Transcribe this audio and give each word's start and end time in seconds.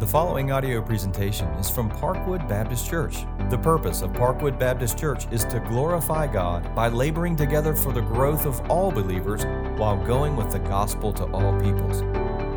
The 0.00 0.06
following 0.06 0.50
audio 0.50 0.80
presentation 0.80 1.46
is 1.58 1.68
from 1.68 1.90
Parkwood 1.90 2.48
Baptist 2.48 2.88
Church. 2.88 3.26
The 3.50 3.58
purpose 3.58 4.00
of 4.00 4.14
Parkwood 4.14 4.58
Baptist 4.58 4.98
Church 4.98 5.30
is 5.30 5.44
to 5.44 5.60
glorify 5.60 6.26
God 6.26 6.74
by 6.74 6.88
laboring 6.88 7.36
together 7.36 7.74
for 7.74 7.92
the 7.92 8.00
growth 8.00 8.46
of 8.46 8.58
all 8.70 8.90
believers 8.90 9.44
while 9.78 10.02
going 10.06 10.36
with 10.36 10.52
the 10.52 10.58
gospel 10.60 11.12
to 11.12 11.24
all 11.32 11.52
peoples. 11.60 12.00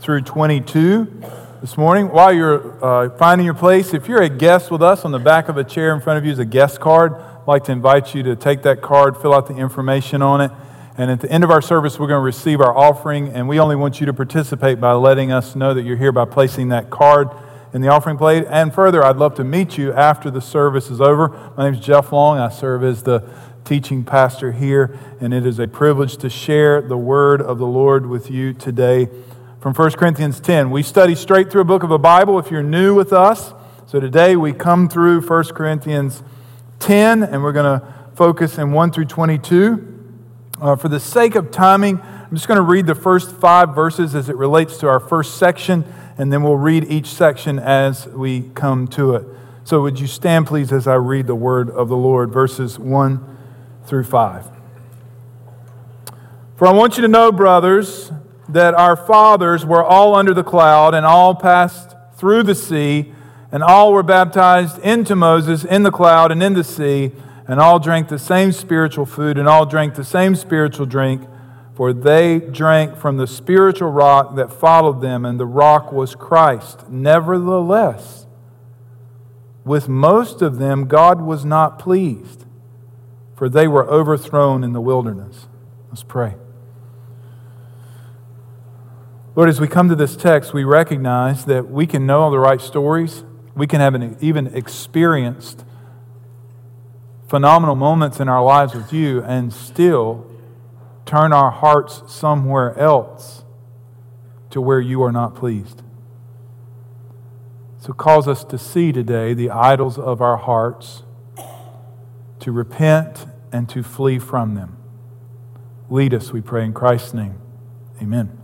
through 0.00 0.20
22 0.20 1.22
this 1.62 1.78
morning. 1.78 2.10
While 2.10 2.34
you're 2.34 2.84
uh, 2.84 3.08
finding 3.16 3.46
your 3.46 3.54
place, 3.54 3.94
if 3.94 4.06
you're 4.06 4.20
a 4.20 4.28
guest 4.28 4.70
with 4.70 4.82
us, 4.82 5.06
on 5.06 5.12
the 5.12 5.18
back 5.18 5.48
of 5.48 5.56
a 5.56 5.64
chair 5.64 5.94
in 5.94 6.02
front 6.02 6.18
of 6.18 6.26
you 6.26 6.32
is 6.32 6.38
a 6.38 6.44
guest 6.44 6.78
card. 6.78 7.14
I'd 7.14 7.46
like 7.46 7.64
to 7.64 7.72
invite 7.72 8.14
you 8.14 8.22
to 8.24 8.36
take 8.36 8.64
that 8.64 8.82
card, 8.82 9.16
fill 9.16 9.32
out 9.32 9.48
the 9.48 9.56
information 9.56 10.20
on 10.20 10.42
it. 10.42 10.50
And 10.98 11.10
at 11.10 11.22
the 11.22 11.32
end 11.32 11.42
of 11.42 11.50
our 11.50 11.62
service, 11.62 11.98
we're 11.98 12.08
going 12.08 12.20
to 12.20 12.24
receive 12.24 12.60
our 12.60 12.76
offering. 12.76 13.28
And 13.28 13.48
we 13.48 13.58
only 13.58 13.76
want 13.76 13.98
you 14.00 14.04
to 14.04 14.12
participate 14.12 14.78
by 14.78 14.92
letting 14.92 15.32
us 15.32 15.56
know 15.56 15.72
that 15.72 15.84
you're 15.84 15.96
here 15.96 16.12
by 16.12 16.26
placing 16.26 16.68
that 16.68 16.90
card 16.90 17.30
in 17.72 17.80
the 17.82 17.88
offering 17.88 18.16
plate. 18.18 18.44
And 18.48 18.74
further, 18.74 19.02
I'd 19.04 19.16
love 19.16 19.34
to 19.36 19.44
meet 19.44 19.78
you 19.78 19.92
after 19.92 20.30
the 20.30 20.40
service 20.40 20.90
is 20.90 21.00
over. 21.00 21.28
My 21.56 21.64
name 21.64 21.80
is 21.80 21.84
Jeff 21.84 22.12
Long. 22.12 22.38
I 22.38 22.50
serve 22.50 22.84
as 22.84 23.02
the 23.02 23.26
teaching 23.66 24.04
pastor 24.04 24.52
here, 24.52 24.96
and 25.20 25.34
it 25.34 25.44
is 25.44 25.58
a 25.58 25.66
privilege 25.66 26.16
to 26.18 26.30
share 26.30 26.80
the 26.80 26.96
word 26.96 27.42
of 27.42 27.58
the 27.58 27.66
Lord 27.66 28.06
with 28.06 28.30
you 28.30 28.52
today 28.52 29.08
from 29.58 29.74
1 29.74 29.90
Corinthians 29.92 30.38
10. 30.38 30.70
We 30.70 30.84
study 30.84 31.16
straight 31.16 31.50
through 31.50 31.62
a 31.62 31.64
book 31.64 31.82
of 31.82 31.88
the 31.88 31.98
Bible 31.98 32.38
if 32.38 32.48
you're 32.48 32.62
new 32.62 32.94
with 32.94 33.12
us. 33.12 33.52
So 33.86 33.98
today 33.98 34.36
we 34.36 34.52
come 34.52 34.88
through 34.88 35.20
1 35.20 35.44
Corinthians 35.46 36.22
10, 36.78 37.24
and 37.24 37.42
we're 37.42 37.52
going 37.52 37.80
to 37.80 37.84
focus 38.14 38.56
in 38.56 38.70
1 38.70 38.92
through 38.92 39.06
22. 39.06 40.14
Uh, 40.60 40.76
for 40.76 40.88
the 40.88 41.00
sake 41.00 41.34
of 41.34 41.50
timing, 41.50 42.00
I'm 42.00 42.36
just 42.36 42.46
going 42.46 42.58
to 42.58 42.62
read 42.62 42.86
the 42.86 42.94
first 42.94 43.32
five 43.32 43.74
verses 43.74 44.14
as 44.14 44.28
it 44.28 44.36
relates 44.36 44.78
to 44.78 44.88
our 44.88 45.00
first 45.00 45.38
section, 45.38 45.84
and 46.16 46.32
then 46.32 46.44
we'll 46.44 46.54
read 46.54 46.84
each 46.84 47.08
section 47.08 47.58
as 47.58 48.06
we 48.06 48.42
come 48.54 48.86
to 48.88 49.16
it. 49.16 49.26
So, 49.64 49.82
would 49.82 49.98
you 49.98 50.06
stand, 50.06 50.46
please, 50.46 50.70
as 50.70 50.86
I 50.86 50.94
read 50.94 51.26
the 51.26 51.34
word 51.34 51.68
of 51.68 51.88
the 51.88 51.96
Lord, 51.96 52.30
verses 52.30 52.78
1 52.78 53.35
through 53.86 54.04
5. 54.04 54.50
For 56.56 56.66
I 56.66 56.72
want 56.72 56.96
you 56.96 57.02
to 57.02 57.08
know, 57.08 57.30
brothers, 57.30 58.10
that 58.48 58.74
our 58.74 58.96
fathers 58.96 59.64
were 59.66 59.84
all 59.84 60.14
under 60.14 60.32
the 60.32 60.44
cloud 60.44 60.94
and 60.94 61.04
all 61.04 61.34
passed 61.34 61.94
through 62.14 62.44
the 62.44 62.54
sea, 62.54 63.12
and 63.52 63.62
all 63.62 63.92
were 63.92 64.02
baptized 64.02 64.78
into 64.78 65.14
Moses 65.14 65.64
in 65.64 65.82
the 65.82 65.90
cloud 65.90 66.32
and 66.32 66.42
in 66.42 66.54
the 66.54 66.64
sea, 66.64 67.12
and 67.46 67.60
all 67.60 67.78
drank 67.78 68.08
the 68.08 68.18
same 68.18 68.52
spiritual 68.52 69.06
food, 69.06 69.36
and 69.38 69.46
all 69.46 69.66
drank 69.66 69.94
the 69.94 70.04
same 70.04 70.34
spiritual 70.34 70.86
drink, 70.86 71.22
for 71.74 71.92
they 71.92 72.38
drank 72.38 72.96
from 72.96 73.18
the 73.18 73.26
spiritual 73.26 73.90
rock 73.90 74.34
that 74.36 74.50
followed 74.50 75.02
them, 75.02 75.26
and 75.26 75.38
the 75.38 75.46
rock 75.46 75.92
was 75.92 76.14
Christ. 76.14 76.88
Nevertheless, 76.88 78.26
with 79.64 79.88
most 79.88 80.40
of 80.40 80.58
them, 80.58 80.86
God 80.86 81.20
was 81.20 81.44
not 81.44 81.78
pleased 81.78 82.45
for 83.36 83.48
they 83.48 83.68
were 83.68 83.86
overthrown 83.88 84.64
in 84.64 84.72
the 84.72 84.80
wilderness. 84.80 85.46
Let's 85.90 86.02
pray. 86.02 86.34
Lord, 89.34 89.50
as 89.50 89.60
we 89.60 89.68
come 89.68 89.90
to 89.90 89.94
this 89.94 90.16
text, 90.16 90.54
we 90.54 90.64
recognize 90.64 91.44
that 91.44 91.70
we 91.70 91.86
can 91.86 92.06
know 92.06 92.22
all 92.22 92.30
the 92.30 92.38
right 92.38 92.60
stories. 92.60 93.22
We 93.54 93.66
can 93.66 93.80
have 93.80 93.94
an, 93.94 94.16
even 94.22 94.46
experienced 94.48 95.64
phenomenal 97.28 97.76
moments 97.76 98.20
in 98.20 98.28
our 98.28 98.42
lives 98.42 98.74
with 98.74 98.92
you 98.94 99.22
and 99.22 99.52
still 99.52 100.26
turn 101.04 101.34
our 101.34 101.50
hearts 101.50 102.02
somewhere 102.08 102.76
else 102.78 103.44
to 104.50 104.60
where 104.62 104.80
you 104.80 105.02
are 105.02 105.12
not 105.12 105.34
pleased. 105.34 105.82
So, 107.78 107.92
cause 107.92 108.26
us 108.26 108.42
to 108.44 108.58
see 108.58 108.90
today 108.90 109.34
the 109.34 109.50
idols 109.50 109.98
of 109.98 110.22
our 110.22 110.38
hearts 110.38 111.02
to 112.40 112.52
repent 112.52 113.26
and 113.56 113.68
to 113.70 113.82
flee 113.82 114.18
from 114.18 114.54
them. 114.54 114.76
Lead 115.88 116.12
us, 116.12 116.30
we 116.30 116.42
pray, 116.42 116.64
in 116.64 116.74
Christ's 116.74 117.14
name. 117.14 117.38
Amen. 118.02 118.36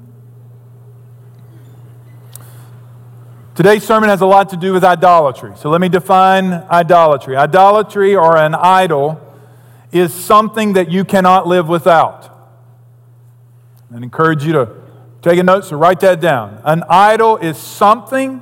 Today's 3.54 3.84
sermon 3.84 4.08
has 4.08 4.22
a 4.22 4.26
lot 4.26 4.48
to 4.48 4.56
do 4.56 4.72
with 4.72 4.82
idolatry. 4.82 5.52
So 5.56 5.68
let 5.68 5.82
me 5.82 5.90
define 5.90 6.54
idolatry. 6.54 7.36
Idolatry 7.36 8.16
or 8.16 8.38
an 8.38 8.54
idol 8.54 9.20
is 9.92 10.14
something 10.14 10.72
that 10.72 10.90
you 10.90 11.04
cannot 11.04 11.46
live 11.46 11.68
without. 11.68 12.30
I 13.92 13.98
encourage 13.98 14.46
you 14.46 14.54
to 14.54 14.70
take 15.20 15.38
a 15.38 15.42
note, 15.42 15.66
so 15.66 15.76
write 15.76 16.00
that 16.00 16.22
down. 16.22 16.62
An 16.64 16.84
idol 16.88 17.36
is 17.36 17.58
something 17.58 18.40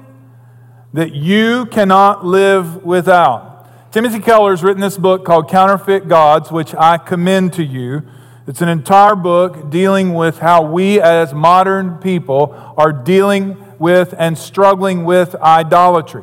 that 0.92 1.12
you 1.12 1.66
cannot 1.66 2.24
live 2.24 2.84
without. 2.84 3.49
Timothy 3.90 4.20
Keller 4.20 4.52
has 4.52 4.62
written 4.62 4.80
this 4.80 4.96
book 4.96 5.24
called 5.24 5.48
Counterfeit 5.48 6.06
Gods, 6.06 6.52
which 6.52 6.76
I 6.76 6.96
commend 6.96 7.54
to 7.54 7.64
you. 7.64 8.02
It's 8.46 8.62
an 8.62 8.68
entire 8.68 9.16
book 9.16 9.68
dealing 9.68 10.14
with 10.14 10.38
how 10.38 10.62
we 10.62 11.00
as 11.00 11.34
modern 11.34 11.96
people 11.96 12.54
are 12.76 12.92
dealing 12.92 13.56
with 13.80 14.14
and 14.16 14.38
struggling 14.38 15.04
with 15.04 15.34
idolatry. 15.34 16.22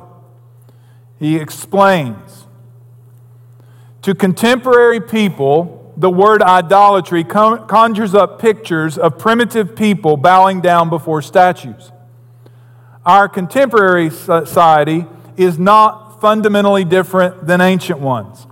He 1.20 1.36
explains 1.36 2.48
To 4.04 4.16
contemporary 4.16 5.02
people, 5.02 5.94
the 5.98 6.10
word 6.10 6.42
idolatry 6.42 7.26
conjures 7.26 8.16
up 8.16 8.40
pictures 8.40 8.98
of 8.98 9.20
primitive 9.20 9.76
people 9.76 10.16
bowing 10.16 10.62
down 10.62 10.90
before 10.90 11.22
statues. 11.22 11.92
Our 13.06 13.28
contemporary 13.28 14.10
society 14.10 15.06
is 15.36 15.60
not 15.60 16.07
fundamentally 16.20 16.84
different 16.84 17.48
than 17.48 17.62
ancient 17.62 18.00
ones. 18.00 18.48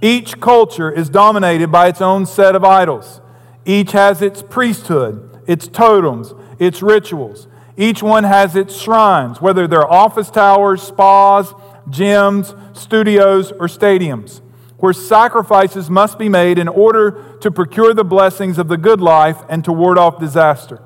Each 0.00 0.38
culture 0.40 0.90
is 0.90 1.08
dominated 1.08 1.72
by 1.72 1.88
its 1.88 2.02
own 2.02 2.26
set 2.26 2.54
of 2.54 2.64
idols. 2.64 3.20
Each 3.64 3.92
has 3.92 4.20
its 4.20 4.42
priesthood, 4.42 5.42
its 5.46 5.66
totems, 5.66 6.34
its 6.58 6.82
rituals. 6.82 7.48
Each 7.76 8.02
one 8.02 8.24
has 8.24 8.54
its 8.54 8.78
shrines, 8.80 9.40
whether 9.40 9.66
they're 9.66 9.90
office 9.90 10.30
towers, 10.30 10.82
spas, 10.82 11.52
gyms, 11.88 12.54
studios, 12.76 13.50
or 13.52 13.66
stadiums, 13.66 14.40
where 14.78 14.92
sacrifices 14.92 15.90
must 15.90 16.18
be 16.18 16.28
made 16.28 16.58
in 16.58 16.68
order 16.68 17.36
to 17.40 17.50
procure 17.50 17.94
the 17.94 18.04
blessings 18.04 18.58
of 18.58 18.68
the 18.68 18.76
good 18.76 19.00
life 19.00 19.38
and 19.48 19.64
to 19.64 19.72
ward 19.72 19.98
off 19.98 20.20
disaster. 20.20 20.82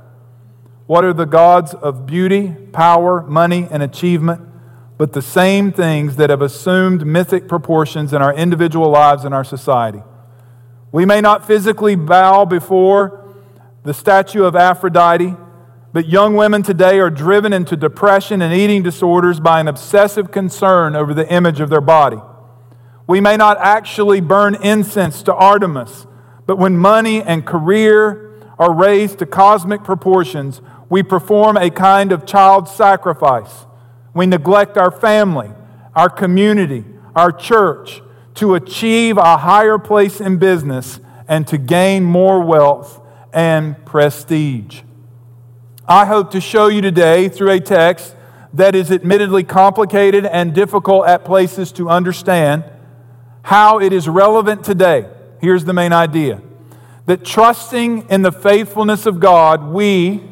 What 0.86 1.04
are 1.04 1.12
the 1.12 1.26
gods 1.26 1.74
of 1.74 2.06
beauty, 2.06 2.54
power, 2.72 3.22
money, 3.22 3.68
and 3.70 3.82
achievement? 3.82 4.47
But 4.98 5.12
the 5.12 5.22
same 5.22 5.70
things 5.72 6.16
that 6.16 6.28
have 6.28 6.42
assumed 6.42 7.06
mythic 7.06 7.46
proportions 7.46 8.12
in 8.12 8.20
our 8.20 8.34
individual 8.34 8.90
lives 8.90 9.24
and 9.24 9.32
our 9.32 9.44
society. 9.44 10.02
We 10.90 11.06
may 11.06 11.20
not 11.20 11.46
physically 11.46 11.94
bow 11.94 12.44
before 12.44 13.24
the 13.84 13.94
statue 13.94 14.42
of 14.42 14.56
Aphrodite, 14.56 15.36
but 15.92 16.08
young 16.08 16.34
women 16.34 16.64
today 16.64 16.98
are 16.98 17.10
driven 17.10 17.52
into 17.52 17.76
depression 17.76 18.42
and 18.42 18.52
eating 18.52 18.82
disorders 18.82 19.38
by 19.38 19.60
an 19.60 19.68
obsessive 19.68 20.32
concern 20.32 20.96
over 20.96 21.14
the 21.14 21.32
image 21.32 21.60
of 21.60 21.70
their 21.70 21.80
body. 21.80 22.18
We 23.06 23.20
may 23.20 23.36
not 23.36 23.56
actually 23.58 24.20
burn 24.20 24.56
incense 24.56 25.22
to 25.22 25.34
Artemis, 25.34 26.06
but 26.44 26.58
when 26.58 26.76
money 26.76 27.22
and 27.22 27.46
career 27.46 28.34
are 28.58 28.74
raised 28.74 29.20
to 29.20 29.26
cosmic 29.26 29.84
proportions, 29.84 30.60
we 30.90 31.04
perform 31.04 31.56
a 31.56 31.70
kind 31.70 32.10
of 32.10 32.26
child 32.26 32.68
sacrifice 32.68 33.66
we 34.18 34.26
neglect 34.26 34.76
our 34.76 34.90
family, 34.90 35.48
our 35.94 36.10
community, 36.10 36.84
our 37.14 37.30
church 37.30 38.02
to 38.34 38.56
achieve 38.56 39.16
a 39.16 39.36
higher 39.36 39.78
place 39.78 40.20
in 40.20 40.38
business 40.38 40.98
and 41.28 41.46
to 41.46 41.56
gain 41.56 42.02
more 42.02 42.40
wealth 42.42 43.00
and 43.32 43.84
prestige. 43.84 44.80
I 45.86 46.04
hope 46.04 46.32
to 46.32 46.40
show 46.40 46.66
you 46.66 46.80
today 46.80 47.28
through 47.28 47.50
a 47.50 47.60
text 47.60 48.16
that 48.54 48.74
is 48.74 48.90
admittedly 48.90 49.44
complicated 49.44 50.26
and 50.26 50.52
difficult 50.52 51.06
at 51.06 51.24
places 51.24 51.70
to 51.72 51.88
understand 51.88 52.64
how 53.42 53.78
it 53.78 53.92
is 53.92 54.08
relevant 54.08 54.64
today. 54.64 55.08
Here's 55.40 55.64
the 55.64 55.72
main 55.72 55.92
idea 55.92 56.42
that 57.06 57.24
trusting 57.24 58.08
in 58.10 58.22
the 58.22 58.32
faithfulness 58.32 59.06
of 59.06 59.20
God, 59.20 59.62
we, 59.68 60.24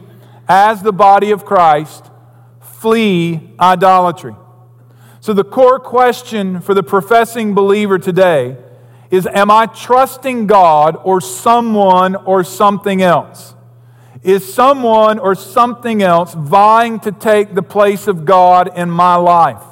as 0.49 0.83
the 0.83 0.93
body 0.93 1.31
of 1.31 1.45
Christ, 1.45 2.11
flee 2.87 3.41
idolatry. 3.59 4.37
So, 5.19 5.33
the 5.33 5.43
core 5.43 5.81
question 5.81 6.61
for 6.61 6.73
the 6.73 6.85
professing 6.85 7.53
believer 7.53 7.99
today 7.99 8.57
is 9.11 9.27
Am 9.27 9.51
I 9.51 9.67
trusting 9.67 10.47
God 10.47 10.97
or 11.03 11.21
someone 11.21 12.15
or 12.15 12.45
something 12.45 13.03
else? 13.03 13.57
Is 14.23 14.55
someone 14.55 15.19
or 15.19 15.35
something 15.35 16.01
else 16.01 16.33
vying 16.35 17.01
to 17.01 17.11
take 17.11 17.57
the 17.57 17.63
place 17.63 18.07
of 18.07 18.25
God 18.25 18.79
in 18.79 18.89
my 18.89 19.17
life? 19.17 19.65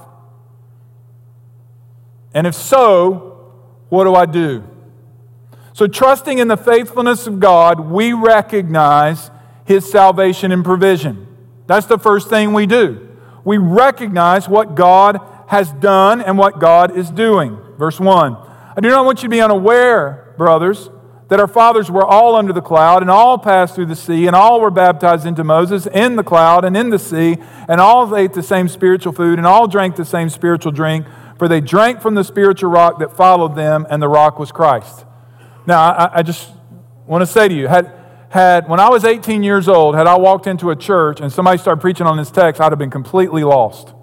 And 2.33 2.49
if 2.49 2.57
so, 2.57 3.53
what 3.91 4.07
do 4.07 4.17
I 4.17 4.27
do? 4.27 4.65
So, 5.73 5.87
trusting 5.87 6.39
in 6.39 6.49
the 6.49 6.57
faithfulness 6.57 7.29
of 7.29 7.39
God, 7.39 7.79
we 7.79 8.13
recognize 8.13 9.31
His 9.65 9.89
salvation 9.89 10.51
and 10.51 10.65
provision. 10.65 11.24
That's 11.67 11.87
the 11.87 11.99
first 11.99 12.29
thing 12.29 12.53
we 12.53 12.67
do. 12.67 13.09
We 13.45 13.59
recognize 13.59 14.49
what 14.49 14.75
God 14.75 15.21
has 15.49 15.73
done 15.73 16.21
and 16.21 16.39
what 16.39 16.59
God 16.59 16.97
is 16.97 17.11
doing. 17.11 17.59
Verse 17.79 18.01
1 18.01 18.37
I 18.77 18.81
do 18.81 18.89
not 18.89 19.05
want 19.05 19.23
you 19.23 19.29
to 19.29 19.31
be 19.31 19.41
unaware, 19.41 20.35
brothers, 20.37 20.91
that 21.29 21.41
our 21.41 21.47
fathers 21.47 21.91
were 21.91 22.05
all 22.05 22.35
under 22.35 22.53
the 22.53 22.61
cloud 22.61 23.03
and 23.03 23.11
all 23.11 23.39
passed 23.39 23.75
through 23.75 23.87
the 23.87 23.97
sea 23.97 24.27
and 24.27 24.37
all 24.37 24.61
were 24.61 24.71
baptized 24.71 25.27
into 25.27 25.45
Moses 25.45 25.87
in 25.87 26.17
the 26.17 26.25
cloud 26.25 26.65
and 26.65 26.77
in 26.77 26.91
the 26.91 26.99
sea 26.99 27.37
and 27.69 27.81
all 27.81 28.15
ate 28.17 28.33
the 28.35 28.43
same 28.43 28.69
spiritual 28.69 29.13
food 29.13 29.39
and 29.39 29.47
all 29.47 29.67
drank 29.67 29.97
the 29.97 30.05
same 30.05 30.29
spiritual 30.29 30.73
drink 30.73 31.07
for 31.39 31.49
they 31.49 31.61
drank 31.61 32.01
from 32.01 32.15
the 32.15 32.25
spiritual 32.25 32.71
rock 32.71 32.99
that 32.99 33.17
followed 33.17 33.57
them 33.57 33.87
and 33.91 34.03
the 34.03 34.09
rock 34.09 34.39
was 34.39 34.53
Christ. 34.53 35.05
Now, 35.67 35.81
I, 35.81 36.19
I 36.19 36.23
just 36.23 36.51
want 37.07 37.23
to 37.23 37.27
say 37.27 37.49
to 37.49 37.55
you, 37.55 37.69
had, 37.69 37.93
had, 38.35 38.69
when 38.69 38.81
I 38.81 38.89
was 38.89 39.05
18 39.05 39.45
years 39.45 39.69
old, 39.69 39.95
had 39.95 40.09
I 40.09 40.17
walked 40.17 40.49
into 40.49 40.71
a 40.71 40.77
church 40.77 41.21
and 41.21 41.33
somebody 41.33 41.57
started 41.57 41.81
preaching 41.81 42.05
on 42.05 42.17
this 42.17 42.33
text, 42.33 42.61
I'd 42.61 42.73
have 42.73 42.81
been 42.81 42.91
completely 42.91 43.45
lost. 43.45 43.95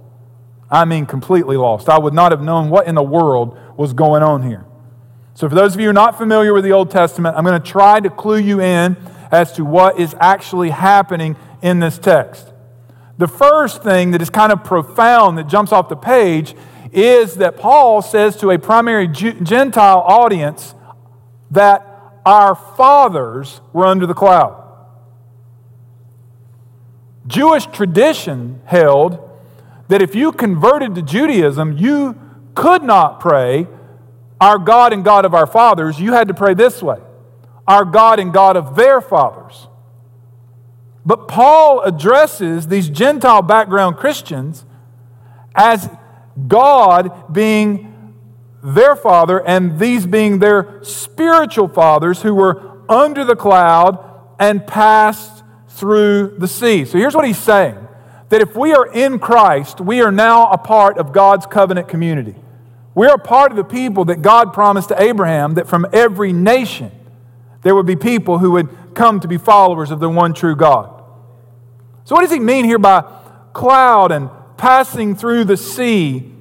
I 0.69 0.86
mean, 0.86 1.06
completely 1.06 1.57
lost. 1.57 1.89
I 1.89 2.00
would 2.00 2.13
not 2.13 2.31
have 2.31 2.42
known 2.42 2.69
what 2.69 2.88
in 2.88 2.95
the 2.95 3.04
world 3.04 3.60
was 3.75 3.92
going 3.92 4.24
on 4.24 4.44
here. 4.44 4.66
So, 5.33 5.50
for 5.50 5.56
those 5.56 5.74
of 5.74 5.81
you 5.81 5.88
who 5.88 5.89
are 5.89 5.94
not 5.94 6.18
familiar 6.18 6.54
with 6.54 6.63
the 6.63 6.72
Old 6.72 6.89
Testament, 6.92 7.36
I'm 7.36 7.44
going 7.44 7.62
to 7.62 7.72
try 7.72 8.00
to 8.00 8.10
clue 8.10 8.38
you 8.38 8.62
in 8.62 8.95
as 9.31 9.51
to 9.54 9.66
what 9.66 10.00
is 10.00 10.16
actually 10.18 10.69
happening 10.69 11.36
in 11.62 11.81
this 11.81 11.98
text. 11.98 12.54
The 13.18 13.27
first 13.27 13.84
thing 13.84 14.12
that 14.12 14.22
is 14.22 14.30
kind 14.30 14.54
of 14.54 14.63
profound 14.63 15.39
that 15.39 15.50
jumps 15.50 15.74
off 15.74 15.89
the 15.89 15.98
page 15.98 16.56
is 16.94 17.36
that 17.36 17.57
Paul 17.57 18.01
says 18.01 18.38
to 18.38 18.51
a 18.51 18.57
primary 18.57 19.10
Gentile 19.10 20.00
audience 20.00 20.74
that 21.51 21.91
our 22.26 22.56
fathers 22.56 23.62
were 23.74 23.86
under 23.86 24.06
the 24.06 24.14
cloud. 24.14 24.58
Jewish 27.28 27.66
tradition 27.68 28.62
held 28.66 29.30
that 29.88 30.02
if 30.02 30.16
you 30.16 30.32
converted 30.32 30.96
to 30.96 31.02
Judaism, 31.02 31.78
you 31.78 32.20
could 32.56 32.84
not 32.84 33.20
pray, 33.20 33.68
Our 34.40 34.58
God 34.58 34.94
and 34.94 35.04
God 35.04 35.26
of 35.26 35.34
our 35.34 35.46
fathers. 35.46 36.00
You 36.00 36.14
had 36.14 36.28
to 36.30 36.34
pray 36.34 36.54
this 36.54 36.82
way 36.82 37.00
Our 37.68 37.86
God 37.86 38.20
and 38.20 38.34
God 38.34 38.58
of 38.58 38.76
their 38.76 39.02
fathers. 39.02 39.68
But 41.06 41.28
Paul 41.28 41.82
addresses 41.82 42.68
these 42.68 42.90
Gentile 42.90 43.42
background 43.42 43.98
Christians 43.98 44.66
as 45.56 45.90
God 46.48 47.34
being 47.34 47.91
their 48.63 48.96
father 48.96 49.40
and 49.46 49.80
these 49.80 50.06
being 50.06 50.40
their 50.40 50.84
spiritual 50.84 51.68
fathers 51.68 52.22
who 52.22 52.36
were 52.36 52.62
under 52.90 53.24
the 53.24 53.36
cloud 53.36 53.98
and 54.40 54.66
passed 54.66 55.44
through 55.69 56.36
the 56.38 56.48
sea. 56.48 56.86
So 56.86 56.98
here's 56.98 57.16
what 57.16 57.25
he's 57.25 57.38
saying 57.38 57.88
that 58.30 58.42
if 58.42 58.56
we 58.56 58.72
are 58.74 58.88
in 58.88 59.19
Christ, 59.19 59.81
we 59.81 60.02
are 60.02 60.12
now 60.12 60.50
a 60.52 60.58
part 60.58 60.98
of 60.98 61.12
God's 61.12 61.46
covenant 61.46 61.90
community. 61.90 62.36
We're 62.96 63.16
a 63.16 63.19
part 63.19 63.52
of 63.52 63.58
the 63.58 63.63
people 63.63 64.06
that 64.06 64.22
God 64.22 64.54
promised 64.54 64.90
to 64.90 65.02
Abraham 65.02 65.56
that 65.56 65.68
from 65.68 65.86
every 65.92 66.31
nation 66.31 66.92
there 67.62 67.75
would 67.75 67.86
be 67.86 67.96
people 67.96 68.40
who 68.40 68.52
would 68.52 68.69
come 68.94 69.19
to 69.19 69.28
be 69.28 69.38
followers 69.38 69.92
of 69.92 70.00
the 70.00 70.10
one 70.10 70.34
true 70.34 70.56
God. 70.56 71.04
So, 72.04 72.16
what 72.16 72.22
does 72.22 72.31
he 72.31 72.40
mean 72.40 72.66
here 72.66 72.80
by 72.80 73.02
cloud 73.54 74.12
and 74.12 74.30
passing 74.58 75.16
through 75.16 75.46
the 75.46 75.58
sea? 75.58 76.31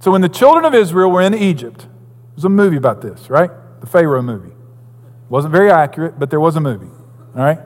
So, 0.00 0.10
when 0.12 0.20
the 0.20 0.28
children 0.28 0.64
of 0.64 0.74
Israel 0.74 1.10
were 1.10 1.22
in 1.22 1.34
Egypt, 1.34 1.86
there's 2.34 2.44
a 2.44 2.48
movie 2.48 2.76
about 2.76 3.00
this, 3.00 3.30
right? 3.30 3.50
The 3.80 3.86
Pharaoh 3.86 4.22
movie. 4.22 4.52
Wasn't 5.28 5.52
very 5.52 5.70
accurate, 5.70 6.18
but 6.18 6.30
there 6.30 6.40
was 6.40 6.56
a 6.56 6.60
movie, 6.60 6.90
all 7.34 7.42
right? 7.42 7.58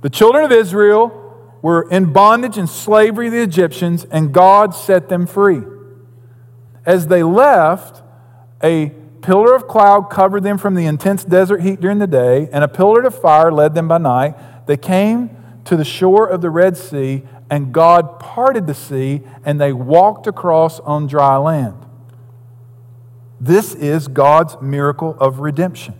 The 0.00 0.10
children 0.10 0.44
of 0.44 0.50
Israel 0.50 1.18
were 1.62 1.88
in 1.90 2.12
bondage 2.12 2.58
and 2.58 2.68
slavery 2.68 3.28
of 3.28 3.32
the 3.32 3.42
Egyptians, 3.42 4.04
and 4.04 4.32
God 4.32 4.74
set 4.74 5.08
them 5.08 5.26
free. 5.26 5.62
As 6.84 7.06
they 7.06 7.22
left, 7.22 8.02
a 8.62 8.90
pillar 9.22 9.54
of 9.54 9.68
cloud 9.68 10.10
covered 10.10 10.42
them 10.42 10.58
from 10.58 10.74
the 10.74 10.86
intense 10.86 11.24
desert 11.24 11.60
heat 11.60 11.80
during 11.80 11.98
the 11.98 12.08
day, 12.08 12.48
and 12.52 12.64
a 12.64 12.68
pillar 12.68 13.02
of 13.02 13.14
fire 13.14 13.52
led 13.52 13.74
them 13.74 13.86
by 13.86 13.98
night. 13.98 14.66
They 14.66 14.76
came 14.76 15.30
to 15.64 15.76
the 15.76 15.84
shore 15.84 16.26
of 16.26 16.40
the 16.40 16.50
Red 16.50 16.76
Sea, 16.76 17.22
and 17.52 17.70
God 17.70 18.18
parted 18.18 18.66
the 18.66 18.72
sea, 18.72 19.20
and 19.44 19.60
they 19.60 19.74
walked 19.74 20.26
across 20.26 20.80
on 20.80 21.06
dry 21.06 21.36
land. 21.36 21.84
This 23.38 23.74
is 23.74 24.08
God's 24.08 24.56
miracle 24.62 25.18
of 25.20 25.40
redemption. 25.40 25.92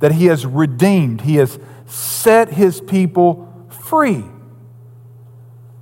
That 0.00 0.12
He 0.12 0.26
has 0.26 0.44
redeemed, 0.44 1.22
He 1.22 1.36
has 1.36 1.58
set 1.86 2.52
His 2.52 2.82
people 2.82 3.66
free. 3.70 4.24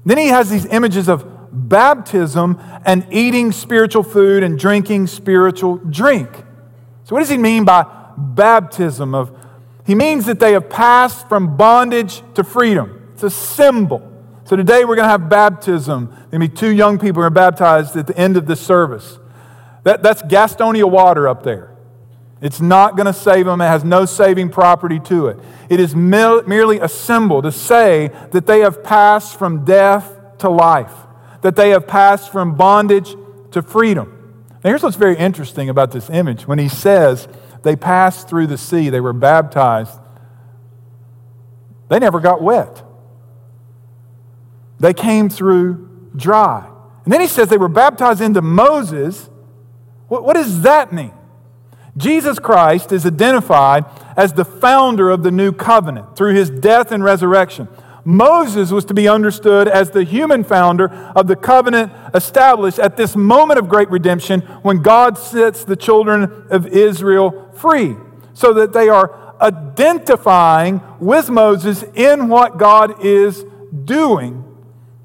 Then 0.05 0.19
He 0.19 0.29
has 0.29 0.51
these 0.51 0.67
images 0.67 1.09
of 1.09 1.27
baptism 1.51 2.57
and 2.85 3.09
eating 3.11 3.51
spiritual 3.51 4.05
food 4.05 4.45
and 4.45 4.57
drinking 4.57 5.09
spiritual 5.09 5.79
drink. 5.79 6.31
So, 7.03 7.17
what 7.17 7.23
does 7.23 7.29
He 7.29 7.39
mean 7.39 7.65
by 7.65 7.87
baptism? 8.17 9.17
Of 9.17 9.37
He 9.85 9.97
means 9.97 10.27
that 10.27 10.39
they 10.39 10.53
have 10.53 10.71
passed 10.71 11.29
from 11.29 11.57
bondage 11.57 12.23
to 12.35 12.45
freedom. 12.45 13.11
It's 13.15 13.25
a 13.25 13.31
symbol. 13.31 14.13
So 14.47 14.55
today 14.55 14.85
we're 14.85 14.95
going 14.95 15.07
to 15.07 15.11
have 15.11 15.29
baptism. 15.29 16.17
There'll 16.31 16.47
be 16.47 16.49
two 16.49 16.71
young 16.71 17.01
people 17.01 17.21
are 17.21 17.31
baptized 17.31 17.97
at 17.97 18.07
the 18.07 18.17
end 18.17 18.37
of 18.37 18.47
this 18.47 18.61
service. 18.61 19.19
That, 19.83 20.05
that's 20.05 20.23
Gastonia 20.23 20.89
water 20.89 21.27
up 21.27 21.43
there. 21.43 21.77
It's 22.41 22.61
not 22.61 22.97
going 22.97 23.07
to 23.07 23.13
save 23.13 23.47
them. 23.47 23.61
It 23.61 23.67
has 23.67 23.83
no 23.83 24.05
saving 24.05 24.51
property 24.51 25.01
to 25.01 25.27
it. 25.27 25.39
It 25.69 25.81
is 25.81 25.97
merely 25.97 26.79
a 26.79 26.87
symbol 26.87 27.43
to 27.43 27.51
say 27.51 28.13
that 28.31 28.47
they 28.47 28.61
have 28.61 28.85
passed 28.85 29.37
from 29.37 29.65
death 29.65 30.13
to 30.39 30.49
life, 30.49 30.95
that 31.43 31.57
they 31.57 31.71
have 31.71 31.89
passed 31.89 32.31
from 32.31 32.55
bondage 32.55 33.17
to 33.51 33.63
freedom. 33.63 34.45
Now, 34.63 34.71
here's 34.71 34.85
what's 34.85 34.97
very 34.97 35.17
interesting 35.17 35.69
about 35.69 35.91
this 35.91 36.09
image. 36.09 36.47
When 36.47 36.61
he 36.61 36.69
says 36.69 37.27
they 37.65 37.75
passed 37.75 38.29
through 38.29 38.47
the 38.47 38.59
sea, 38.59 38.91
they 38.91 39.01
were 39.01 39.13
baptized, 39.13 39.99
they 41.89 41.99
never 41.99 42.21
got 42.21 42.41
wet. 42.41 42.86
They 44.79 44.95
came 44.95 45.29
through 45.29 46.11
dry. 46.17 46.69
And 47.05 47.13
then 47.13 47.21
he 47.21 47.27
says 47.27 47.49
they 47.49 47.57
were 47.57 47.69
baptized 47.69 48.21
into 48.21 48.43
Moses. 48.43 49.31
What, 50.09 50.25
what 50.25 50.35
does 50.35 50.63
that 50.63 50.93
mean? 50.93 51.13
Jesus 51.97 52.39
Christ 52.39 52.93
is 52.93 53.07
identified 53.07 53.87
as 54.17 54.33
the 54.33 54.45
founder 54.45 55.09
of 55.09 55.23
the 55.23 55.31
new 55.31 55.53
covenant 55.53 56.17
through 56.17 56.35
his 56.35 56.51
death 56.51 56.93
and 56.93 57.03
resurrection. 57.03 57.69
Moses 58.05 58.71
was 58.71 58.85
to 58.85 58.95
be 58.95 59.09
understood 59.09 59.67
as 59.67 59.91
the 59.91 60.05
human 60.05 60.45
founder 60.45 60.91
of 61.17 61.27
the 61.27 61.37
covenant 61.37 61.93
established 62.15 62.79
at 62.79 62.97
this 62.97 63.17
moment 63.17 63.59
of 63.59 63.69
great 63.69 63.91
redemption 63.91 64.43
when 64.63 64.83
God 64.83 65.19
sets 65.19 65.65
the 65.65 65.75
children 65.75 66.47
of 66.51 66.67
Israel 66.69 67.51
free, 67.55 67.97
so 68.33 68.53
that 68.53 68.73
they 68.73 68.89
are 68.89 69.35
identifying 69.41 70.81
with 71.01 71.31
Moses 71.31 71.85
in 71.95 72.29
what 72.29 72.59
God 72.59 73.05
is 73.05 73.45
doing 73.85 74.46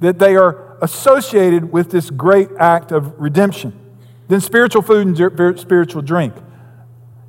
that 0.02 0.20
they 0.20 0.36
are 0.36 0.78
associated 0.82 1.72
with 1.72 1.92
this 1.92 2.10
great 2.10 2.50
act 2.60 2.92
of 2.92 3.18
redemption. 3.20 3.74
Then 4.28 4.42
spiritual 4.42 4.82
food 4.82 5.08
and 5.08 5.60
spiritual 5.60 6.02
drink. 6.02 6.34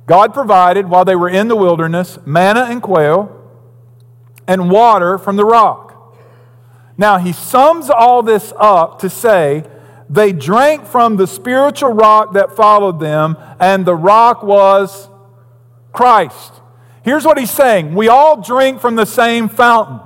God 0.05 0.33
provided, 0.33 0.89
while 0.89 1.05
they 1.05 1.15
were 1.15 1.29
in 1.29 1.47
the 1.47 1.55
wilderness, 1.55 2.19
manna 2.25 2.67
and 2.69 2.81
quail 2.81 3.39
and 4.47 4.69
water 4.69 5.17
from 5.17 5.37
the 5.37 5.45
rock. 5.45 6.17
Now, 6.97 7.17
he 7.17 7.31
sums 7.31 7.89
all 7.89 8.21
this 8.21 8.53
up 8.57 8.99
to 8.99 9.09
say 9.09 9.63
they 10.09 10.33
drank 10.33 10.85
from 10.85 11.15
the 11.15 11.27
spiritual 11.27 11.93
rock 11.93 12.33
that 12.33 12.55
followed 12.55 12.99
them, 12.99 13.37
and 13.59 13.85
the 13.85 13.95
rock 13.95 14.43
was 14.43 15.09
Christ. 15.91 16.53
Here's 17.03 17.25
what 17.25 17.37
he's 17.37 17.51
saying 17.51 17.95
We 17.95 18.07
all 18.09 18.41
drink 18.41 18.79
from 18.79 18.95
the 18.95 19.05
same 19.05 19.49
fountain, 19.49 19.99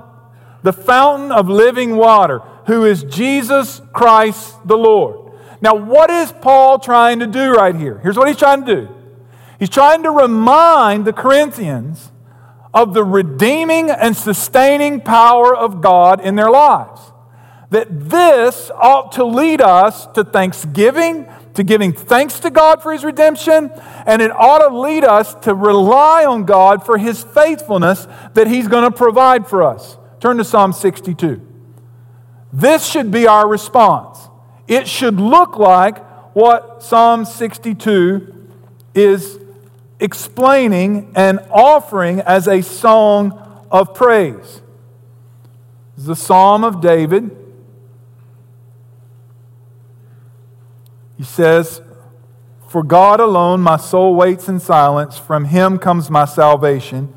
the 0.62 0.72
fountain 0.72 1.32
of 1.32 1.48
living 1.48 1.96
water 1.96 2.40
who 2.68 2.84
is 2.84 3.02
Jesus 3.04 3.80
Christ 3.92 4.54
the 4.64 4.76
Lord. 4.76 5.32
Now, 5.60 5.74
what 5.74 6.10
is 6.10 6.30
Paul 6.30 6.78
trying 6.78 7.18
to 7.18 7.26
do 7.26 7.52
right 7.54 7.74
here? 7.74 7.98
Here's 7.98 8.16
what 8.16 8.28
he's 8.28 8.36
trying 8.36 8.64
to 8.64 8.74
do 8.74 8.94
he's 9.58 9.70
trying 9.70 10.04
to 10.04 10.10
remind 10.10 11.04
the 11.04 11.12
Corinthians 11.12 12.12
of 12.72 12.94
the 12.94 13.02
redeeming 13.02 13.90
and 13.90 14.16
sustaining 14.16 15.00
power 15.00 15.56
of 15.56 15.80
God 15.80 16.20
in 16.20 16.36
their 16.36 16.50
lives. 16.50 17.00
That 17.70 17.88
this 17.90 18.70
ought 18.76 19.12
to 19.12 19.24
lead 19.24 19.60
us 19.60 20.06
to 20.08 20.22
thanksgiving 20.22 21.26
to 21.54 21.64
giving 21.64 21.92
thanks 21.92 22.38
to 22.38 22.50
God 22.50 22.80
for 22.80 22.92
his 22.92 23.04
redemption, 23.04 23.72
and 24.06 24.22
it 24.22 24.30
ought 24.30 24.68
to 24.68 24.78
lead 24.78 25.02
us 25.02 25.34
to 25.34 25.52
rely 25.52 26.24
on 26.24 26.44
God 26.44 26.86
for 26.86 26.98
his 26.98 27.24
faithfulness 27.24 28.06
that 28.34 28.46
he's 28.46 28.68
going 28.68 28.84
to 28.84 28.96
provide 28.96 29.48
for 29.48 29.64
us. 29.64 29.98
Turn 30.20 30.36
to 30.36 30.44
Psalm 30.44 30.72
62. 30.72 31.47
This 32.52 32.86
should 32.86 33.10
be 33.10 33.26
our 33.26 33.46
response. 33.46 34.28
It 34.66 34.88
should 34.88 35.18
look 35.18 35.56
like 35.56 35.98
what 36.34 36.82
Psalm 36.82 37.24
62 37.24 38.34
is 38.94 39.38
explaining 40.00 41.12
and 41.14 41.40
offering 41.50 42.20
as 42.20 42.46
a 42.46 42.62
song 42.62 43.66
of 43.70 43.94
praise. 43.94 44.62
Is 45.96 46.08
a 46.08 46.16
psalm 46.16 46.62
of 46.62 46.80
David. 46.80 47.36
He 51.16 51.24
says, 51.24 51.82
For 52.68 52.84
God 52.84 53.18
alone 53.18 53.60
my 53.60 53.76
soul 53.76 54.14
waits 54.14 54.48
in 54.48 54.60
silence, 54.60 55.18
from 55.18 55.46
him 55.46 55.78
comes 55.78 56.08
my 56.08 56.24
salvation. 56.24 57.12